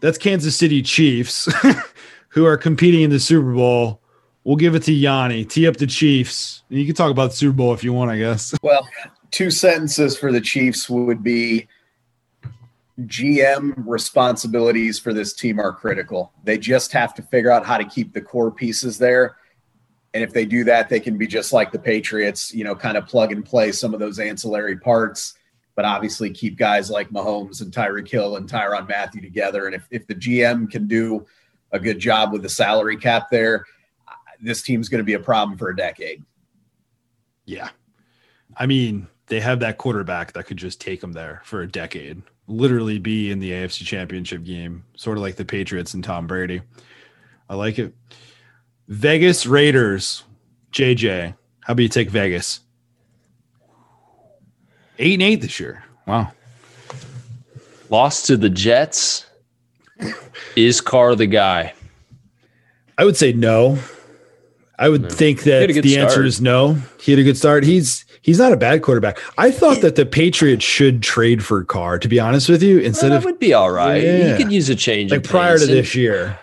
That's 0.00 0.18
Kansas 0.18 0.56
City 0.56 0.82
Chiefs, 0.82 1.48
who 2.28 2.46
are 2.46 2.56
competing 2.56 3.02
in 3.02 3.10
the 3.10 3.20
Super 3.20 3.52
Bowl. 3.52 4.00
We'll 4.44 4.56
give 4.56 4.74
it 4.74 4.82
to 4.84 4.92
Yanni. 4.92 5.44
Tee 5.44 5.66
up 5.66 5.76
the 5.76 5.86
Chiefs. 5.86 6.62
You 6.70 6.86
can 6.86 6.94
talk 6.94 7.10
about 7.10 7.30
the 7.30 7.36
Super 7.36 7.54
Bowl 7.54 7.74
if 7.74 7.84
you 7.84 7.92
want, 7.92 8.10
I 8.10 8.18
guess. 8.18 8.54
Well, 8.62 8.88
two 9.30 9.50
sentences 9.50 10.18
for 10.18 10.32
the 10.32 10.40
Chiefs 10.40 10.88
would 10.88 11.22
be 11.22 11.68
GM 13.02 13.74
responsibilities 13.86 14.98
for 14.98 15.12
this 15.12 15.34
team 15.34 15.60
are 15.60 15.72
critical. 15.72 16.32
They 16.44 16.58
just 16.58 16.92
have 16.92 17.14
to 17.14 17.22
figure 17.22 17.50
out 17.50 17.66
how 17.66 17.78
to 17.78 17.84
keep 17.84 18.12
the 18.12 18.20
core 18.20 18.50
pieces 18.50 18.98
there. 18.98 19.36
And 20.12 20.24
if 20.24 20.32
they 20.32 20.44
do 20.44 20.64
that, 20.64 20.88
they 20.88 21.00
can 21.00 21.16
be 21.18 21.26
just 21.26 21.52
like 21.52 21.70
the 21.70 21.78
Patriots, 21.78 22.52
you 22.52 22.64
know, 22.64 22.74
kind 22.74 22.96
of 22.96 23.06
plug 23.06 23.32
and 23.32 23.44
play 23.44 23.70
some 23.72 23.94
of 23.94 24.00
those 24.00 24.18
ancillary 24.18 24.76
parts, 24.76 25.34
but 25.76 25.84
obviously 25.84 26.30
keep 26.30 26.58
guys 26.58 26.90
like 26.90 27.10
Mahomes 27.10 27.60
and 27.62 27.72
Tyreek 27.72 28.08
Hill 28.08 28.36
and 28.36 28.48
Tyrann 28.48 28.88
Mathieu 28.88 29.20
together. 29.20 29.66
And 29.66 29.74
if, 29.74 29.86
if 29.90 30.06
the 30.06 30.14
GM 30.14 30.68
can 30.68 30.88
do 30.88 31.26
a 31.70 31.78
good 31.78 32.00
job 32.00 32.32
with 32.32 32.42
the 32.42 32.48
salary 32.48 32.96
cap 32.96 33.28
there, 33.30 33.64
this 34.40 34.62
team's 34.62 34.88
going 34.88 34.98
to 34.98 35.04
be 35.04 35.14
a 35.14 35.20
problem 35.20 35.56
for 35.56 35.68
a 35.68 35.76
decade. 35.76 36.24
Yeah. 37.44 37.68
I 38.56 38.66
mean, 38.66 39.06
they 39.26 39.40
have 39.40 39.60
that 39.60 39.78
quarterback 39.78 40.32
that 40.32 40.46
could 40.46 40.56
just 40.56 40.80
take 40.80 41.00
them 41.00 41.12
there 41.12 41.40
for 41.44 41.62
a 41.62 41.68
decade, 41.68 42.22
literally 42.48 42.98
be 42.98 43.30
in 43.30 43.38
the 43.38 43.52
AFC 43.52 43.84
championship 43.86 44.42
game, 44.42 44.84
sort 44.96 45.18
of 45.18 45.22
like 45.22 45.36
the 45.36 45.44
Patriots 45.44 45.94
and 45.94 46.02
Tom 46.02 46.26
Brady. 46.26 46.62
I 47.48 47.54
like 47.54 47.78
it. 47.78 47.94
Vegas 48.90 49.46
Raiders, 49.46 50.24
JJ. 50.72 51.34
How 51.60 51.72
about 51.72 51.82
you 51.82 51.88
take 51.88 52.10
Vegas? 52.10 52.60
Eight 54.98 55.14
and 55.14 55.22
eight 55.22 55.40
this 55.40 55.60
year. 55.60 55.84
Wow. 56.06 56.32
Lost 57.88 58.26
to 58.26 58.36
the 58.36 58.50
Jets. 58.50 59.26
Is 60.56 60.80
Carr 60.80 61.14
the 61.14 61.26
guy? 61.26 61.72
I 62.98 63.04
would 63.04 63.16
say 63.16 63.32
no. 63.32 63.78
I 64.78 64.88
would 64.88 65.02
No. 65.02 65.08
think 65.08 65.42
that 65.44 65.66
the 65.68 65.72
good 65.74 65.86
answer 65.86 66.24
is 66.24 66.40
no. 66.40 66.76
He 67.00 67.12
had 67.12 67.18
a 67.18 67.22
good 67.22 67.36
start. 67.36 67.64
He's 67.64 68.04
he's 68.22 68.38
not 68.38 68.52
a 68.52 68.56
bad 68.56 68.82
quarterback. 68.82 69.18
I 69.38 69.50
thought 69.50 69.82
that 69.82 69.94
the 69.96 70.04
Patriots 70.06 70.64
should 70.64 71.02
trade 71.02 71.44
for 71.44 71.62
Carr, 71.64 71.98
to 71.98 72.08
be 72.08 72.18
honest 72.18 72.48
with 72.48 72.62
you, 72.62 72.78
instead 72.78 73.10
Well, 73.10 73.18
of 73.18 73.24
would 73.24 73.38
be 73.38 73.52
all 73.54 73.70
right. 73.70 74.02
Yeah. 74.02 74.36
He 74.36 74.42
could 74.42 74.52
use 74.52 74.68
a 74.68 74.74
change. 74.74 75.10
like 75.10 75.22
prior 75.24 75.54
to 75.58 75.60
pace. 75.60 75.68
And 75.68 75.78
this 75.78 75.94
year. 75.94 76.38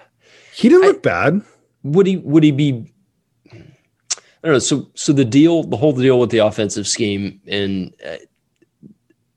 He 0.54 0.70
didn't 0.70 0.84
I- 0.86 0.88
look 0.88 1.04
bad. 1.04 1.42
Would 1.92 2.08
he? 2.08 2.18
Would 2.18 2.44
he 2.44 2.52
be? 2.52 2.94
I 3.52 3.60
don't 4.44 4.54
know. 4.54 4.60
So, 4.60 4.90
so 4.94 5.14
the 5.14 5.26
deal, 5.26 5.64
the 5.64 5.78
whole 5.78 5.94
deal 5.94 6.20
with 6.20 6.30
the 6.30 6.40
offensive 6.40 6.88
scheme 6.88 7.42
and 7.48 7.94
uh, 8.06 8.18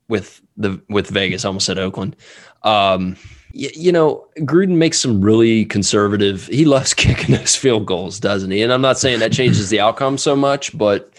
with 0.07 0.41
the 0.57 0.81
with 0.89 1.09
Vegas, 1.09 1.43
I 1.43 1.47
almost 1.47 1.65
said 1.65 1.79
Oakland. 1.79 2.15
Um, 2.63 3.17
you 3.53 3.91
know, 3.91 4.27
Gruden 4.39 4.77
makes 4.77 4.99
some 4.99 5.21
really 5.21 5.65
conservative. 5.65 6.47
He 6.47 6.65
loves 6.65 6.93
kicking 6.93 7.35
those 7.35 7.55
field 7.55 7.85
goals, 7.85 8.19
doesn't 8.19 8.51
he? 8.51 8.61
And 8.61 8.71
I'm 8.71 8.81
not 8.81 8.99
saying 8.99 9.19
that 9.19 9.33
changes 9.33 9.69
the 9.69 9.79
outcome 9.79 10.17
so 10.17 10.35
much, 10.35 10.77
but 10.77 11.11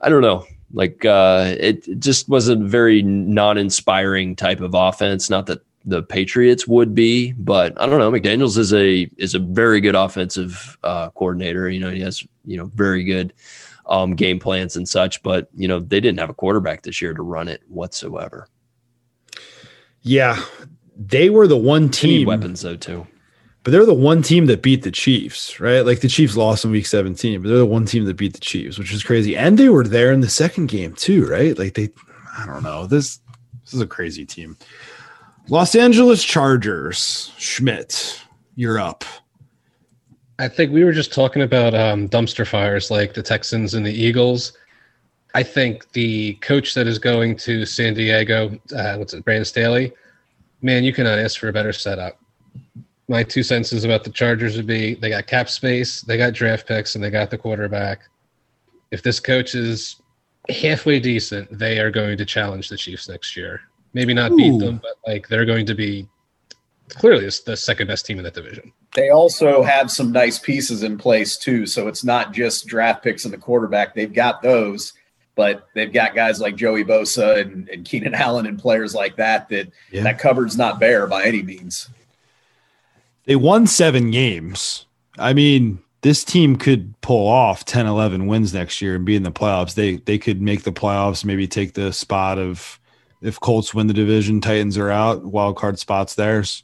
I 0.00 0.08
don't 0.08 0.22
know. 0.22 0.46
Like 0.72 1.04
uh, 1.04 1.54
it, 1.58 1.86
it 1.88 2.00
just 2.00 2.28
was 2.28 2.48
a 2.48 2.56
very 2.56 3.02
non-inspiring 3.02 4.36
type 4.36 4.60
of 4.60 4.74
offense. 4.74 5.30
Not 5.30 5.46
that 5.46 5.60
the 5.84 6.02
Patriots 6.02 6.66
would 6.66 6.94
be, 6.94 7.32
but 7.32 7.80
I 7.80 7.86
don't 7.86 7.98
know. 7.98 8.10
McDaniels 8.10 8.58
is 8.58 8.72
a 8.72 9.08
is 9.16 9.34
a 9.34 9.38
very 9.38 9.80
good 9.80 9.94
offensive 9.94 10.76
uh, 10.82 11.10
coordinator. 11.10 11.68
You 11.68 11.80
know, 11.80 11.90
he 11.90 12.00
has 12.00 12.26
you 12.44 12.56
know 12.56 12.70
very 12.74 13.04
good 13.04 13.32
um, 13.86 14.14
game 14.14 14.38
plans 14.38 14.76
and 14.76 14.88
such. 14.88 15.22
But 15.22 15.48
you 15.54 15.66
know, 15.66 15.80
they 15.80 16.00
didn't 16.00 16.18
have 16.20 16.30
a 16.30 16.34
quarterback 16.34 16.82
this 16.82 17.00
year 17.00 17.14
to 17.14 17.22
run 17.22 17.48
it 17.48 17.62
whatsoever. 17.68 18.48
Yeah. 20.02 20.42
They 20.96 21.30
were 21.30 21.46
the 21.46 21.56
one 21.56 21.82
They 21.82 21.86
need 21.86 21.92
team 21.92 22.26
weapons 22.26 22.62
though 22.62 22.76
too. 22.76 23.06
But 23.64 23.72
they're 23.72 23.84
the 23.84 23.94
one 23.94 24.22
team 24.22 24.46
that 24.46 24.62
beat 24.62 24.82
the 24.82 24.90
Chiefs, 24.90 25.60
right? 25.60 25.84
Like 25.84 26.00
the 26.00 26.08
Chiefs 26.08 26.36
lost 26.36 26.64
in 26.64 26.70
week 26.70 26.86
17, 26.86 27.42
but 27.42 27.48
they're 27.48 27.58
the 27.58 27.66
one 27.66 27.84
team 27.84 28.04
that 28.04 28.16
beat 28.16 28.32
the 28.32 28.40
Chiefs, 28.40 28.78
which 28.78 28.92
is 28.92 29.02
crazy. 29.02 29.36
And 29.36 29.58
they 29.58 29.68
were 29.68 29.84
there 29.84 30.12
in 30.12 30.20
the 30.20 30.28
second 30.28 30.68
game 30.68 30.94
too, 30.94 31.26
right? 31.26 31.58
Like 31.58 31.74
they 31.74 31.90
I 32.36 32.46
don't 32.46 32.62
know. 32.62 32.86
This 32.86 33.20
this 33.64 33.74
is 33.74 33.80
a 33.80 33.86
crazy 33.86 34.24
team. 34.24 34.56
Los 35.50 35.74
Angeles 35.74 36.22
Chargers, 36.22 37.32
Schmidt, 37.38 38.22
you're 38.54 38.78
up. 38.78 39.02
I 40.38 40.46
think 40.46 40.72
we 40.72 40.84
were 40.84 40.92
just 40.92 41.10
talking 41.10 41.40
about 41.40 41.74
um, 41.74 42.06
dumpster 42.06 42.46
fires 42.46 42.90
like 42.90 43.14
the 43.14 43.22
Texans 43.22 43.72
and 43.72 43.84
the 43.84 43.92
Eagles. 43.92 44.52
I 45.34 45.42
think 45.42 45.90
the 45.92 46.34
coach 46.34 46.74
that 46.74 46.86
is 46.86 46.98
going 46.98 47.34
to 47.38 47.64
San 47.64 47.94
Diego, 47.94 48.60
uh, 48.76 48.96
what's 48.96 49.14
it, 49.14 49.24
Brandon 49.24 49.46
Staley, 49.46 49.90
man, 50.60 50.84
you 50.84 50.92
cannot 50.92 51.18
ask 51.18 51.40
for 51.40 51.48
a 51.48 51.52
better 51.52 51.72
setup. 51.72 52.20
My 53.08 53.22
two 53.22 53.42
senses 53.42 53.84
about 53.84 54.04
the 54.04 54.10
Chargers 54.10 54.54
would 54.58 54.66
be 54.66 54.96
they 54.96 55.08
got 55.08 55.26
cap 55.28 55.48
space, 55.48 56.02
they 56.02 56.18
got 56.18 56.34
draft 56.34 56.68
picks, 56.68 56.94
and 56.94 57.02
they 57.02 57.08
got 57.08 57.30
the 57.30 57.38
quarterback. 57.38 58.02
If 58.90 59.02
this 59.02 59.18
coach 59.18 59.54
is 59.54 59.96
halfway 60.50 61.00
decent, 61.00 61.58
they 61.58 61.78
are 61.78 61.90
going 61.90 62.18
to 62.18 62.26
challenge 62.26 62.68
the 62.68 62.76
Chiefs 62.76 63.08
next 63.08 63.34
year. 63.34 63.62
Maybe 63.98 64.14
not 64.14 64.30
Ooh. 64.30 64.36
beat 64.36 64.58
them, 64.60 64.80
but 64.80 64.92
like 65.08 65.26
they're 65.26 65.44
going 65.44 65.66
to 65.66 65.74
be 65.74 66.06
clearly 66.88 67.28
the 67.46 67.56
second 67.56 67.88
best 67.88 68.06
team 68.06 68.16
in 68.18 68.22
that 68.22 68.34
division. 68.34 68.72
They 68.94 69.10
also 69.10 69.60
have 69.64 69.90
some 69.90 70.12
nice 70.12 70.38
pieces 70.38 70.84
in 70.84 70.96
place 70.98 71.36
too. 71.36 71.66
So 71.66 71.88
it's 71.88 72.04
not 72.04 72.32
just 72.32 72.68
draft 72.68 73.02
picks 73.02 73.24
and 73.24 73.34
the 73.34 73.38
quarterback. 73.38 73.96
They've 73.96 74.12
got 74.12 74.40
those, 74.40 74.92
but 75.34 75.66
they've 75.74 75.92
got 75.92 76.14
guys 76.14 76.40
like 76.40 76.54
Joey 76.54 76.84
Bosa 76.84 77.40
and, 77.40 77.68
and 77.70 77.84
Keenan 77.84 78.14
Allen 78.14 78.46
and 78.46 78.56
players 78.56 78.94
like 78.94 79.16
that 79.16 79.48
that 79.48 79.72
Yeah. 79.90 80.04
that 80.04 80.20
cupboard's 80.20 80.56
not 80.56 80.78
bare 80.78 81.08
by 81.08 81.24
any 81.24 81.42
means. 81.42 81.90
They 83.24 83.34
won 83.34 83.66
seven 83.66 84.12
games. 84.12 84.86
I 85.18 85.32
mean, 85.32 85.80
this 86.02 86.22
team 86.22 86.54
could 86.54 86.94
pull 87.00 87.26
off 87.26 87.64
10, 87.64 87.86
11 87.86 88.28
wins 88.28 88.54
next 88.54 88.80
year 88.80 88.94
and 88.94 89.04
be 89.04 89.16
in 89.16 89.24
the 89.24 89.32
playoffs. 89.32 89.74
They 89.74 89.96
they 89.96 90.18
could 90.18 90.40
make 90.40 90.62
the 90.62 90.70
playoffs, 90.70 91.24
maybe 91.24 91.48
take 91.48 91.74
the 91.74 91.92
spot 91.92 92.38
of 92.38 92.77
if 93.20 93.40
Colts 93.40 93.74
win 93.74 93.86
the 93.86 93.94
division, 93.94 94.40
Titans 94.40 94.78
are 94.78 94.90
out, 94.90 95.24
wild 95.24 95.56
card 95.56 95.78
spots 95.78 96.14
theirs. 96.14 96.62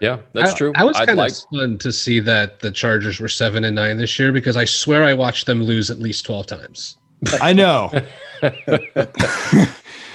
Yeah, 0.00 0.18
that's 0.32 0.52
I, 0.52 0.56
true. 0.56 0.72
I 0.76 0.84
was 0.84 0.96
I'd 0.96 1.06
kind 1.06 1.18
like 1.18 1.30
of 1.30 1.36
stunned 1.36 1.80
to 1.80 1.92
see 1.92 2.20
that 2.20 2.60
the 2.60 2.70
Chargers 2.70 3.18
were 3.18 3.28
seven 3.28 3.64
and 3.64 3.74
nine 3.74 3.96
this 3.96 4.18
year 4.18 4.32
because 4.32 4.56
I 4.56 4.64
swear 4.64 5.04
I 5.04 5.14
watched 5.14 5.46
them 5.46 5.62
lose 5.62 5.90
at 5.90 5.98
least 5.98 6.24
twelve 6.24 6.46
times. 6.46 6.96
I 7.40 7.52
know. 7.52 7.90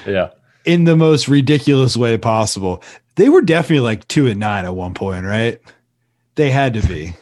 yeah. 0.08 0.30
in 0.66 0.86
the 0.86 0.96
most 0.96 1.28
ridiculous 1.28 1.98
way 1.98 2.18
possible. 2.18 2.82
They 3.16 3.30
were 3.30 3.42
definitely 3.42 3.82
like 3.82 4.08
two 4.08 4.28
and 4.28 4.40
nine 4.40 4.66
at 4.66 4.76
one 4.76 4.94
point, 4.94 5.26
right? 5.26 5.60
They 6.36 6.50
had 6.50 6.74
to 6.76 6.88
be. 6.88 7.14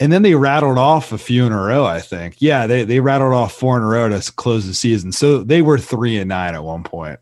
And 0.00 0.12
then 0.12 0.22
they 0.22 0.34
rattled 0.34 0.78
off 0.78 1.12
a 1.12 1.18
few 1.18 1.44
in 1.46 1.52
a 1.52 1.60
row, 1.60 1.84
I 1.84 2.00
think. 2.00 2.36
Yeah, 2.38 2.66
they, 2.66 2.84
they 2.84 3.00
rattled 3.00 3.34
off 3.34 3.52
four 3.52 3.76
in 3.76 3.82
a 3.82 3.86
row 3.86 4.08
to 4.08 4.32
close 4.32 4.66
the 4.66 4.74
season. 4.74 5.12
So 5.12 5.42
they 5.44 5.62
were 5.62 5.78
three 5.78 6.18
and 6.18 6.28
nine 6.28 6.54
at 6.54 6.64
one 6.64 6.84
point. 6.84 7.20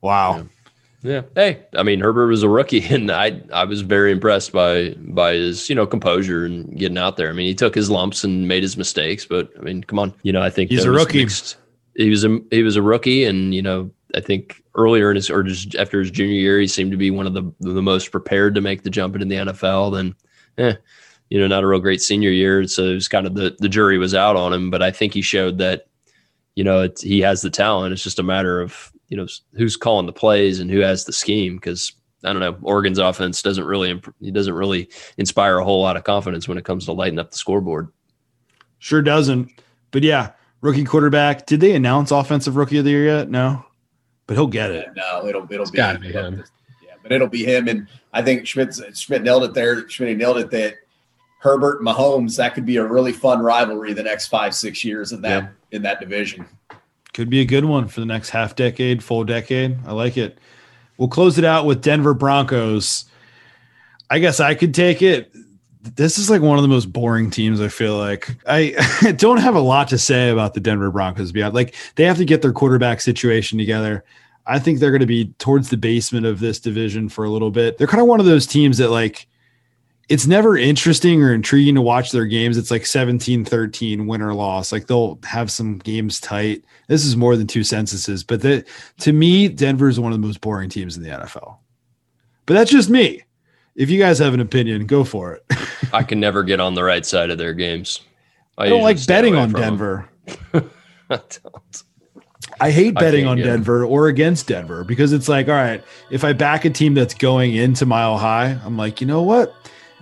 Wow. 0.00 0.46
Yeah. 1.02 1.22
Hey, 1.34 1.62
I 1.76 1.84
mean 1.84 2.00
Herbert 2.00 2.26
was 2.26 2.42
a 2.42 2.48
rookie 2.48 2.84
and 2.94 3.10
I 3.10 3.40
I 3.52 3.64
was 3.64 3.82
very 3.82 4.10
impressed 4.12 4.52
by 4.52 4.94
by 4.98 5.34
his, 5.34 5.68
you 5.68 5.74
know, 5.74 5.86
composure 5.86 6.44
and 6.44 6.76
getting 6.76 6.98
out 6.98 7.16
there. 7.16 7.28
I 7.28 7.32
mean, 7.32 7.46
he 7.46 7.54
took 7.54 7.74
his 7.74 7.90
lumps 7.90 8.24
and 8.24 8.48
made 8.48 8.62
his 8.62 8.76
mistakes, 8.76 9.24
but 9.24 9.50
I 9.58 9.62
mean, 9.62 9.84
come 9.84 9.98
on. 9.98 10.12
You 10.22 10.32
know, 10.32 10.42
I 10.42 10.50
think 10.50 10.70
He's 10.70 10.84
a 10.84 10.90
rookie. 10.90 11.26
he 11.96 12.10
was 12.10 12.24
a 12.24 12.38
he 12.50 12.62
was 12.62 12.76
a 12.76 12.82
rookie 12.82 13.24
and, 13.24 13.54
you 13.54 13.62
know, 13.62 13.90
I 14.14 14.20
think 14.20 14.62
earlier 14.74 15.10
in 15.10 15.16
his 15.16 15.30
or 15.30 15.42
just 15.42 15.74
after 15.76 16.00
his 16.00 16.10
junior 16.10 16.34
year, 16.34 16.58
he 16.58 16.66
seemed 16.66 16.90
to 16.90 16.96
be 16.96 17.10
one 17.10 17.26
of 17.26 17.34
the 17.34 17.52
the 17.60 17.82
most 17.82 18.10
prepared 18.10 18.54
to 18.56 18.60
make 18.60 18.82
the 18.82 18.90
jump 18.90 19.14
into 19.14 19.26
the 19.26 19.52
NFL. 19.52 19.94
Then 19.94 20.14
eh, 20.58 20.74
you 21.30 21.38
know, 21.38 21.46
not 21.46 21.62
a 21.62 21.66
real 21.66 21.80
great 21.80 22.02
senior 22.02 22.30
year. 22.30 22.66
So 22.66 22.84
it 22.84 22.94
was 22.94 23.08
kind 23.08 23.26
of 23.26 23.34
the 23.34 23.54
the 23.60 23.68
jury 23.68 23.98
was 23.98 24.14
out 24.14 24.34
on 24.34 24.52
him, 24.52 24.70
but 24.70 24.82
I 24.82 24.90
think 24.90 25.14
he 25.14 25.22
showed 25.22 25.58
that 25.58 25.84
you 26.56 26.64
know, 26.64 26.88
he 27.00 27.20
has 27.20 27.40
the 27.42 27.50
talent. 27.50 27.92
It's 27.92 28.02
just 28.02 28.18
a 28.18 28.24
matter 28.24 28.60
of, 28.60 28.90
you 29.08 29.16
know, 29.16 29.26
who's 29.54 29.76
calling 29.76 30.06
the 30.06 30.12
plays 30.12 30.60
and 30.60 30.70
who 30.70 30.80
has 30.80 31.04
the 31.04 31.12
scheme. 31.12 31.56
Because 31.56 31.92
I 32.24 32.32
don't 32.32 32.40
know, 32.40 32.56
Oregon's 32.62 32.98
offense 32.98 33.42
doesn't 33.42 33.64
really, 33.64 33.90
imp- 33.90 34.14
he 34.20 34.30
doesn't 34.30 34.54
really 34.54 34.88
inspire 35.16 35.58
a 35.58 35.64
whole 35.64 35.82
lot 35.82 35.96
of 35.96 36.04
confidence 36.04 36.48
when 36.48 36.58
it 36.58 36.64
comes 36.64 36.84
to 36.86 36.92
lighting 36.92 37.18
up 37.18 37.30
the 37.30 37.38
scoreboard. 37.38 37.88
Sure 38.78 39.02
doesn't. 39.02 39.50
But 39.90 40.02
yeah, 40.02 40.32
rookie 40.60 40.84
quarterback. 40.84 41.46
Did 41.46 41.60
they 41.60 41.74
announce 41.74 42.10
offensive 42.10 42.56
rookie 42.56 42.78
of 42.78 42.84
the 42.84 42.90
year 42.90 43.06
yet? 43.06 43.30
No. 43.30 43.64
But 44.26 44.36
he'll 44.36 44.46
get 44.46 44.70
it. 44.70 44.88
No, 44.94 45.26
it'll 45.26 45.44
it'll 45.50 45.62
It's 45.62 45.70
be, 45.70 45.78
gotta 45.78 45.98
be 45.98 46.12
him. 46.12 46.44
Yeah, 46.84 46.94
but 47.02 47.12
it'll 47.12 47.28
be 47.28 47.44
him. 47.44 47.66
And 47.66 47.88
I 48.12 48.20
think 48.20 48.46
Schmidt 48.46 48.78
Schmidt 48.94 49.22
nailed 49.22 49.44
it 49.44 49.54
there. 49.54 49.88
Schmidt 49.88 50.18
nailed 50.18 50.36
it 50.36 50.50
that 50.50 50.74
Herbert 51.40 51.78
and 51.78 51.88
Mahomes 51.88 52.36
that 52.36 52.54
could 52.54 52.66
be 52.66 52.76
a 52.76 52.84
really 52.84 53.12
fun 53.12 53.40
rivalry 53.40 53.94
the 53.94 54.02
next 54.02 54.28
five 54.28 54.54
six 54.54 54.84
years 54.84 55.12
in 55.12 55.22
that 55.22 55.52
in 55.72 55.82
that 55.82 56.00
division. 56.00 56.46
Could 57.18 57.30
be 57.30 57.40
a 57.40 57.44
good 57.44 57.64
one 57.64 57.88
for 57.88 57.98
the 57.98 58.06
next 58.06 58.30
half 58.30 58.54
decade, 58.54 59.02
full 59.02 59.24
decade. 59.24 59.76
I 59.84 59.90
like 59.90 60.16
it. 60.16 60.38
We'll 60.98 61.08
close 61.08 61.36
it 61.36 61.44
out 61.44 61.66
with 61.66 61.82
Denver 61.82 62.14
Broncos. 62.14 63.06
I 64.08 64.20
guess 64.20 64.38
I 64.38 64.54
could 64.54 64.72
take 64.72 65.02
it. 65.02 65.32
This 65.82 66.16
is 66.16 66.30
like 66.30 66.42
one 66.42 66.58
of 66.58 66.62
the 66.62 66.68
most 66.68 66.92
boring 66.92 67.32
teams. 67.32 67.60
I 67.60 67.66
feel 67.66 67.98
like 67.98 68.36
I 68.46 69.14
don't 69.16 69.38
have 69.38 69.56
a 69.56 69.60
lot 69.60 69.88
to 69.88 69.98
say 69.98 70.30
about 70.30 70.54
the 70.54 70.60
Denver 70.60 70.92
Broncos. 70.92 71.32
Beyond 71.32 71.54
like 71.54 71.74
they 71.96 72.04
have 72.04 72.18
to 72.18 72.24
get 72.24 72.40
their 72.40 72.52
quarterback 72.52 73.00
situation 73.00 73.58
together. 73.58 74.04
I 74.46 74.60
think 74.60 74.78
they're 74.78 74.92
going 74.92 75.00
to 75.00 75.06
be 75.06 75.34
towards 75.38 75.70
the 75.70 75.76
basement 75.76 76.24
of 76.24 76.38
this 76.38 76.60
division 76.60 77.08
for 77.08 77.24
a 77.24 77.30
little 77.30 77.50
bit. 77.50 77.78
They're 77.78 77.88
kind 77.88 78.00
of 78.00 78.06
one 78.06 78.20
of 78.20 78.26
those 78.26 78.46
teams 78.46 78.78
that 78.78 78.90
like 78.90 79.26
it's 80.08 80.26
never 80.26 80.56
interesting 80.56 81.22
or 81.22 81.34
intriguing 81.34 81.74
to 81.74 81.82
watch 81.82 82.12
their 82.12 82.24
games. 82.24 82.56
It's 82.56 82.70
like 82.70 82.86
17 82.86 83.44
13 83.44 84.06
win 84.06 84.22
or 84.22 84.34
loss. 84.34 84.72
Like 84.72 84.86
they'll 84.86 85.18
have 85.24 85.50
some 85.50 85.78
games 85.78 86.20
tight. 86.20 86.64
This 86.88 87.04
is 87.04 87.16
more 87.16 87.36
than 87.36 87.46
two 87.46 87.62
censuses, 87.62 88.24
but 88.24 88.40
the, 88.40 88.64
to 89.00 89.12
me, 89.12 89.48
Denver 89.48 89.88
is 89.88 90.00
one 90.00 90.12
of 90.12 90.20
the 90.20 90.26
most 90.26 90.40
boring 90.40 90.70
teams 90.70 90.96
in 90.96 91.02
the 91.02 91.10
NFL. 91.10 91.58
But 92.46 92.54
that's 92.54 92.70
just 92.70 92.88
me. 92.88 93.22
If 93.76 93.90
you 93.90 93.98
guys 93.98 94.18
have 94.18 94.34
an 94.34 94.40
opinion, 94.40 94.86
go 94.86 95.04
for 95.04 95.34
it. 95.34 95.44
I 95.92 96.02
can 96.02 96.18
never 96.18 96.42
get 96.42 96.58
on 96.58 96.74
the 96.74 96.82
right 96.82 97.04
side 97.04 97.30
of 97.30 97.38
their 97.38 97.54
games. 97.54 98.00
I 98.56 98.68
don't 98.68 98.82
like 98.82 99.04
betting 99.06 99.36
on. 99.36 99.52
Denver. 99.52 100.08
I 100.54 100.60
don't. 101.10 101.82
I 102.60 102.70
hate 102.70 102.94
betting 102.94 103.26
can't 103.26 103.40
on. 103.40 103.46
Denver 103.46 103.84
or 103.84 104.08
against 104.08 104.48
Denver 104.48 104.82
because 104.82 105.12
it's 105.12 105.28
like, 105.28 105.48
all 105.48 105.54
right, 105.54 105.84
if 106.10 106.24
I 106.24 106.32
back 106.32 106.64
a 106.64 106.70
team 106.70 106.94
that's 106.94 107.14
going 107.14 107.54
into 107.54 107.86
mile 107.86 108.18
high, 108.18 108.58
I'm 108.64 108.76
like, 108.76 109.00
you 109.00 109.06
know 109.06 109.22
what? 109.22 109.54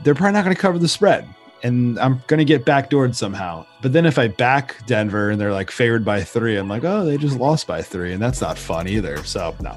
They're 0.03 0.15
probably 0.15 0.33
not 0.33 0.45
going 0.45 0.55
to 0.55 0.61
cover 0.61 0.79
the 0.79 0.89
spread. 0.89 1.29
And 1.63 1.99
I'm 1.99 2.23
going 2.27 2.39
to 2.39 2.45
get 2.45 2.65
backdoored 2.65 3.15
somehow. 3.15 3.67
But 3.83 3.93
then 3.93 4.07
if 4.07 4.19
I 4.19 4.29
back 4.29 4.85
Denver 4.87 5.31
and 5.31 5.41
they're 5.41 5.53
like 5.53 5.71
favored 5.71 6.05
by 6.05 6.23
three, 6.23 6.57
I'm 6.57 6.69
like, 6.69 6.85
oh, 6.85 7.05
they 7.05 7.17
just 7.17 7.39
lost 7.39 7.67
by 7.67 7.83
three. 7.83 8.13
And 8.13 8.23
that's 8.23 8.41
not 8.41 8.59
fun 8.59 8.87
either. 8.89 9.23
So, 9.25 9.55
no. 9.61 9.77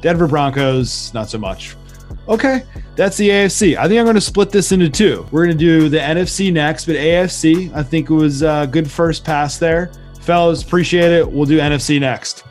Denver 0.00 0.28
Broncos, 0.28 1.12
not 1.14 1.28
so 1.28 1.38
much. 1.38 1.76
Okay, 2.28 2.62
that's 2.94 3.16
the 3.16 3.28
AFC. 3.30 3.76
I 3.76 3.88
think 3.88 3.98
I'm 3.98 4.04
going 4.04 4.14
to 4.14 4.20
split 4.20 4.50
this 4.50 4.70
into 4.72 4.88
two. 4.88 5.26
We're 5.30 5.44
going 5.46 5.56
to 5.56 5.64
do 5.64 5.88
the 5.88 5.98
NFC 5.98 6.52
next, 6.52 6.84
but 6.86 6.96
AFC, 6.96 7.74
I 7.74 7.82
think 7.82 8.10
it 8.10 8.14
was 8.14 8.42
a 8.42 8.68
good 8.70 8.90
first 8.90 9.24
pass 9.24 9.58
there. 9.58 9.90
fellas. 10.20 10.62
Appreciate 10.62 11.10
it. 11.12 11.30
We'll 11.30 11.46
do 11.46 11.58
NFC 11.58 11.98
next. 12.00 12.44